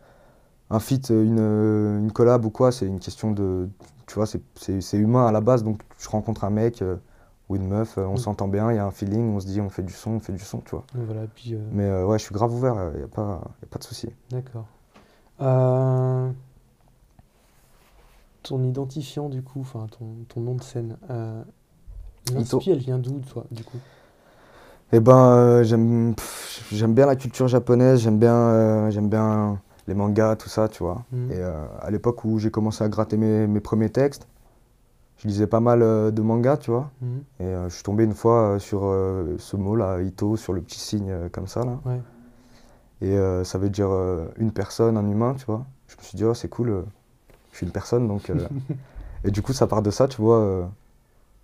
un 0.70 0.78
feat, 0.80 1.10
euh, 1.10 1.24
une, 1.24 1.38
euh, 1.40 1.98
une 1.98 2.12
collab 2.12 2.44
ou 2.44 2.50
quoi, 2.50 2.72
c'est 2.72 2.86
une 2.86 3.00
question 3.00 3.32
de. 3.32 3.68
Tu 4.06 4.14
vois, 4.14 4.26
c'est- 4.26 4.96
humain 4.96 5.26
à 5.26 5.32
la 5.32 5.40
base. 5.40 5.62
Donc, 5.62 5.82
je 5.98 6.08
rencontre 6.08 6.44
un 6.44 6.50
mec 6.50 6.82
euh, 6.82 6.96
ou 7.48 7.56
une 7.56 7.68
meuf, 7.68 7.96
on 7.98 8.14
Mm. 8.14 8.18
s'entend 8.18 8.48
bien, 8.48 8.70
il 8.72 8.76
y 8.76 8.78
a 8.78 8.84
un 8.86 8.90
feeling, 8.90 9.34
on 9.34 9.40
se 9.40 9.46
dit, 9.46 9.60
on 9.60 9.70
fait 9.70 9.82
du 9.82 9.92
son, 9.92 10.12
on 10.12 10.20
fait 10.20 10.32
du 10.32 10.44
son, 10.44 10.58
tu 10.58 10.70
vois. 10.70 10.84
Donc 10.94 11.04
Voilà, 11.06 11.22
puis, 11.34 11.54
euh, 11.54 11.58
Mais 11.72 11.84
euh, 11.84 12.06
ouais, 12.06 12.18
je 12.18 12.24
suis 12.24 12.34
grave 12.34 12.52
ouvert, 12.52 12.74
il 12.94 12.98
n'y 12.98 13.04
a, 13.04 13.08
pas- 13.08 13.40
y 13.62 13.64
a 13.64 13.68
pas 13.68 13.78
de 13.78 13.84
souci. 13.84 14.08
d'accord. 14.30 14.66
Ton 18.42 18.62
identifiant, 18.64 19.28
du 19.28 19.42
coup, 19.42 19.60
enfin, 19.60 19.86
ton, 19.98 20.06
ton 20.28 20.40
nom 20.40 20.54
de 20.54 20.62
scène, 20.62 20.96
l'inspi, 22.32 22.70
elle 22.70 22.78
vient 22.78 22.98
d'où, 22.98 23.20
toi, 23.20 23.44
du 23.50 23.62
coup? 23.64 23.78
Eh 24.92 25.00
ben, 25.00 25.62
j'aime 25.62 26.14
bien 26.94 27.06
la 27.06 27.16
culture 27.16 27.48
japonaise, 27.48 28.00
j'aime 28.00 28.18
bien, 28.18 28.90
j'aime 28.90 29.08
bien 29.08 29.60
les 29.87 29.94
mangas, 29.94 30.37
tout 30.37 30.49
ça, 30.49 30.68
tu 30.68 30.82
vois. 30.82 31.04
Mhm. 31.12 31.32
Et 31.32 31.37
euh, 31.38 31.64
à 31.80 31.90
l'époque 31.90 32.25
où 32.25 32.38
j'ai 32.38 32.50
commencé 32.50 32.84
à 32.84 32.88
gratter 32.88 33.16
mes, 33.16 33.46
mes 33.46 33.60
premiers 33.60 33.90
textes, 33.90 34.26
je 35.18 35.28
lisais 35.28 35.46
pas 35.46 35.60
mal 35.60 35.82
euh, 35.82 36.10
de 36.10 36.22
mangas, 36.22 36.58
tu 36.58 36.70
vois. 36.70 36.90
Mhm. 37.00 37.22
Et 37.40 37.44
euh, 37.44 37.68
je 37.68 37.75
suis 37.75 37.84
tombé 37.84 38.04
une 38.04 38.14
fois 38.14 38.58
sur 38.58 38.80
ce 39.38 39.56
mot-là, 39.56 40.00
Ito, 40.00 40.37
sur 40.37 40.52
le 40.52 40.60
petit 40.60 40.80
signe 40.80 41.14
comme 41.32 41.46
ça, 41.46 41.64
là. 41.64 41.78
Ouais. 41.84 42.00
Et 43.02 43.16
euh, 43.16 43.44
ça 43.44 43.58
veut 43.58 43.70
dire 43.70 43.88
euh, 43.90 44.26
une 44.37 44.52
personne, 44.52 44.96
un 44.96 45.08
humain, 45.08 45.34
tu 45.34 45.46
vois. 45.46 45.64
Je 45.88 45.96
me 45.96 46.02
suis 46.02 46.16
dit, 46.16 46.25
oh, 46.25 46.34
c'est 46.34 46.49
cool, 46.49 46.70
euh, 46.70 46.82
je 47.52 47.58
suis 47.58 47.66
une 47.66 47.72
personne, 47.72 48.06
donc... 48.06 48.30
et 49.25 49.30
du 49.30 49.42
coup, 49.42 49.52
ça 49.52 49.66
part 49.66 49.82
de 49.82 49.90
ça, 49.90 50.06
tu 50.06 50.20
vois. 50.20 50.70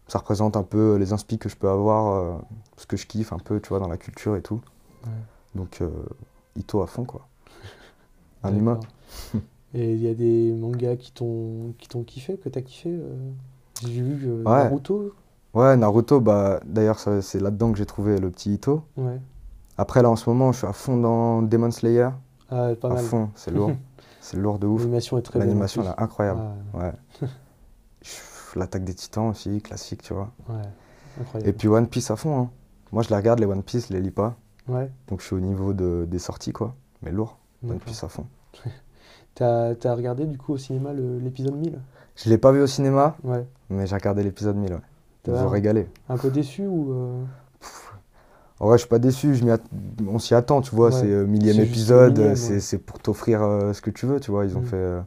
ça 0.08 0.18
représente 0.18 0.56
un 0.56 0.62
peu 0.62 0.96
les 0.96 1.12
inspi 1.12 1.38
que 1.38 1.48
je 1.48 1.56
peux 1.56 1.68
avoir, 1.68 2.40
ce 2.76 2.86
que 2.86 2.96
je 2.96 3.06
kiffe 3.06 3.32
un 3.32 3.38
peu, 3.38 3.60
tu 3.60 3.70
vois, 3.70 3.80
dans 3.80 3.88
la 3.88 3.96
culture 3.96 4.36
et 4.36 4.42
tout. 4.42 4.60
Ouais. 5.04 5.12
Donc, 5.54 5.82
Ito 6.56 6.82
à 6.82 6.86
fond, 6.86 7.04
quoi. 7.04 7.26
Un 8.46 8.56
humain. 8.56 8.74
D'accord. 8.74 9.40
Et 9.74 9.92
il 9.92 10.00
y 10.00 10.08
a 10.08 10.14
des 10.14 10.52
mangas 10.52 10.96
qui 10.96 11.12
t'ont 11.12 11.74
qui 11.78 11.88
t'ont 11.88 12.02
kiffé, 12.02 12.36
que 12.38 12.48
t'as 12.48 12.62
kiffé 12.62 12.88
euh 12.90 13.14
J'ai 13.82 14.00
vu 14.00 14.26
euh, 14.26 14.42
Ouais. 14.44 14.64
Naruto. 14.64 15.12
Ouais, 15.54 15.76
Naruto, 15.76 16.20
bah, 16.20 16.60
d'ailleurs, 16.66 16.98
c'est 16.98 17.40
là-dedans 17.40 17.72
que 17.72 17.78
j'ai 17.78 17.86
trouvé 17.86 18.18
le 18.18 18.30
petit 18.30 18.54
Ito. 18.54 18.82
Ouais. 18.96 19.18
Après, 19.78 20.02
là, 20.02 20.10
en 20.10 20.16
ce 20.16 20.28
moment, 20.30 20.52
je 20.52 20.58
suis 20.58 20.66
à 20.66 20.72
fond 20.72 20.96
dans 20.98 21.42
Demon 21.42 21.70
Slayer. 21.70 22.08
Ah, 22.50 22.70
pas 22.80 22.88
à 22.90 22.94
mal. 22.94 23.04
fond, 23.04 23.30
c'est 23.34 23.50
lourd. 23.50 23.72
c'est 24.20 24.36
lourd 24.36 24.58
de 24.58 24.66
ouf. 24.66 24.80
L'animation 24.82 25.18
est 25.18 25.22
très 25.22 25.38
belle. 25.38 25.48
L'animation, 25.48 25.82
est 25.82 25.94
incroyable. 26.00 26.40
Ah, 26.74 26.78
Ouais. 26.78 26.92
L'attaque 28.54 28.84
des 28.84 28.94
titans 28.94 29.28
aussi, 29.28 29.60
classique, 29.60 30.02
tu 30.02 30.14
vois. 30.14 30.30
ouais, 30.48 30.54
incroyable. 31.20 31.48
Et 31.50 31.52
puis 31.52 31.68
One 31.68 31.86
Piece 31.88 32.10
à 32.10 32.16
fond. 32.16 32.40
hein. 32.40 32.50
Moi, 32.92 33.02
je 33.02 33.10
les 33.10 33.16
regarde, 33.16 33.40
les 33.40 33.46
One 33.46 33.62
Piece, 33.62 33.88
je 33.88 33.92
les 33.94 34.00
lis 34.00 34.10
pas. 34.10 34.36
Ouais, 34.68 34.90
Donc, 35.08 35.20
je 35.20 35.26
suis 35.26 35.36
au 35.36 35.40
niveau 35.40 35.72
de, 35.74 36.06
des 36.08 36.18
sorties, 36.18 36.52
quoi. 36.52 36.74
Mais 37.02 37.10
lourd, 37.12 37.38
One. 37.68 37.78
Piece 37.78 38.02
à 38.04 38.08
fond. 38.08 38.24
T'as 39.34 39.94
regardé 39.94 40.24
du 40.26 40.38
coup 40.38 40.54
au 40.54 40.56
cinéma 40.58 40.90
l'épisode 40.94 41.54
1000 41.56 41.78
Je 42.16 42.30
l'ai 42.30 42.38
pas 42.38 42.52
vu 42.52 42.60
au 42.62 42.66
cinéma, 42.66 43.16
Ouais. 43.24 43.46
mais 43.70 43.86
j'ai 43.86 43.94
regardé 43.94 44.22
l'épisode 44.22 44.56
1000, 44.56 44.72
ouais. 44.72 44.78
Ils 45.28 45.34
un- 45.34 45.48
régalé. 45.48 45.88
Un 46.08 46.16
peu 46.16 46.30
déçu 46.30 46.66
ou 46.66 46.92
euh, 46.92 47.22
En 48.60 48.66
vrai, 48.68 48.76
je 48.78 48.82
suis 48.82 48.88
pas 48.88 48.98
déçu, 49.00 49.34
je 49.34 49.44
m'y 49.44 49.50
att- 49.50 49.60
on 50.08 50.18
s'y 50.18 50.34
attend, 50.34 50.60
tu 50.62 50.74
vois. 50.74 50.86
Ouais. 50.90 51.00
C'est 51.00 51.06
euh, 51.10 51.26
millième 51.26 51.60
épisode, 51.60 52.34
c'est 52.36 52.52
ouais. 52.54 52.60
c'est 52.60 52.78
pour 52.78 52.98
t'offrir 53.00 53.42
euh, 53.42 53.72
ce 53.74 53.82
que 53.82 53.90
tu 53.90 54.06
veux, 54.06 54.20
tu 54.20 54.30
vois. 54.30 54.44
Ils 54.46 54.56
ont 54.56 54.60
Mm. 54.62 54.66
fait 54.66 54.76
euh, 54.76 55.00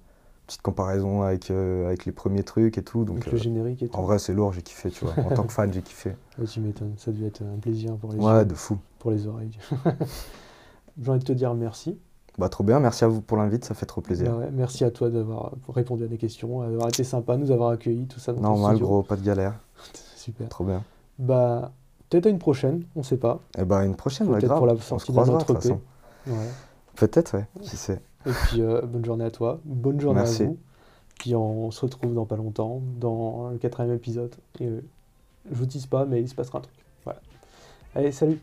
petite 0.45 0.61
comparaison 0.61 1.21
avec, 1.23 1.49
avec 1.49 2.05
les 2.05 2.11
premiers 2.11 2.43
trucs 2.43 2.77
et 2.77 2.83
tout. 2.83 3.05
Donc, 3.05 3.17
avec 3.21 3.31
le 3.31 3.37
générique 3.39 3.81
et 3.81 3.87
tout 3.87 3.95
en 3.97 4.01
vrai, 4.03 4.19
c'est 4.19 4.33
lourd, 4.33 4.51
j'ai 4.53 4.61
kiffé, 4.61 4.89
tu 4.91 5.05
vois. 5.05 5.13
En 5.25 5.29
tant 5.33 5.43
que 5.43 5.53
fan, 5.53 5.71
j'ai 5.73 5.81
kiffé. 5.81 6.15
Ouais, 6.37 6.45
tu 6.45 6.59
m'étonnes, 6.59 6.93
ça 6.97 7.11
devait 7.11 7.27
être 7.27 7.41
un 7.41 7.57
plaisir 7.59 7.95
pour 7.95 8.11
les 8.13 8.19
Ouais, 8.19 8.39
yeux, 8.39 8.45
de 8.45 8.53
fou. 8.53 8.77
pour 8.99 9.09
les 9.11 9.25
oreilles. 9.25 9.57
J'ai 11.01 11.09
envie 11.11 11.19
de 11.19 11.23
te 11.25 11.31
dire 11.31 11.53
merci. 11.53 11.97
Bah, 12.39 12.47
trop 12.47 12.63
bien, 12.63 12.79
merci 12.79 13.03
à 13.03 13.07
vous 13.09 13.19
pour 13.21 13.35
l'invite, 13.37 13.65
ça 13.65 13.73
fait 13.75 13.85
trop 13.85 13.99
plaisir. 13.99 14.31
Ouais, 14.31 14.45
ouais, 14.45 14.49
merci 14.53 14.85
à 14.85 14.91
toi 14.91 15.09
d'avoir 15.09 15.51
répondu 15.67 16.05
à 16.05 16.07
des 16.07 16.17
questions, 16.17 16.61
d'avoir 16.61 16.87
été 16.87 17.03
sympa, 17.03 17.35
nous 17.35 17.51
avoir 17.51 17.71
accueillis, 17.71 18.07
tout 18.07 18.19
ça 18.19 18.31
dans 18.31 18.39
Normal, 18.41 18.71
studio. 18.77 18.87
gros, 18.87 19.03
pas 19.03 19.17
de 19.17 19.23
galère. 19.25 19.55
Super. 20.15 20.47
Trop 20.47 20.63
bien. 20.63 20.81
Bah, 21.17 21.73
peut-être 22.09 22.27
à 22.27 22.29
une 22.29 22.39
prochaine, 22.39 22.83
on 22.95 23.03
sait 23.03 23.17
pas. 23.17 23.39
Et 23.57 23.65
bah, 23.65 23.83
une 23.83 23.95
prochaine, 23.95 24.27
ouais, 24.29 24.35
Peut-être 24.39 24.47
grave. 24.47 24.57
pour 24.57 24.67
la 24.67 24.73
On 24.73 24.77
se 24.77 24.83
sortie 24.83 25.11
de 25.11 25.17
notre 25.17 25.51
EP. 25.67 25.73
Ouais. 26.27 26.33
Peut-être, 26.95 27.37
ouais, 27.37 27.45
qui 27.61 27.75
sait. 27.75 28.01
Et 28.25 28.31
puis, 28.31 28.61
euh, 28.61 28.81
bonne 28.83 29.03
journée 29.03 29.25
à 29.25 29.31
toi, 29.31 29.59
bonne 29.65 29.99
journée 29.99 30.21
Merci. 30.21 30.43
à 30.43 30.45
vous. 30.47 30.57
Puis 31.17 31.35
on 31.35 31.71
se 31.71 31.81
retrouve 31.81 32.13
dans 32.13 32.25
pas 32.25 32.37
longtemps, 32.37 32.81
dans 33.01 33.49
le 33.51 33.57
quatrième 33.57 33.93
épisode. 33.93 34.33
Et 34.61 34.67
euh, 34.67 34.81
je 35.51 35.55
vous 35.55 35.65
dis 35.65 35.85
pas, 35.87 36.05
mais 36.05 36.21
il 36.21 36.29
se 36.29 36.35
passera 36.35 36.59
un 36.59 36.61
truc. 36.61 36.75
Voilà. 37.03 37.19
Allez, 37.95 38.13
salut 38.13 38.39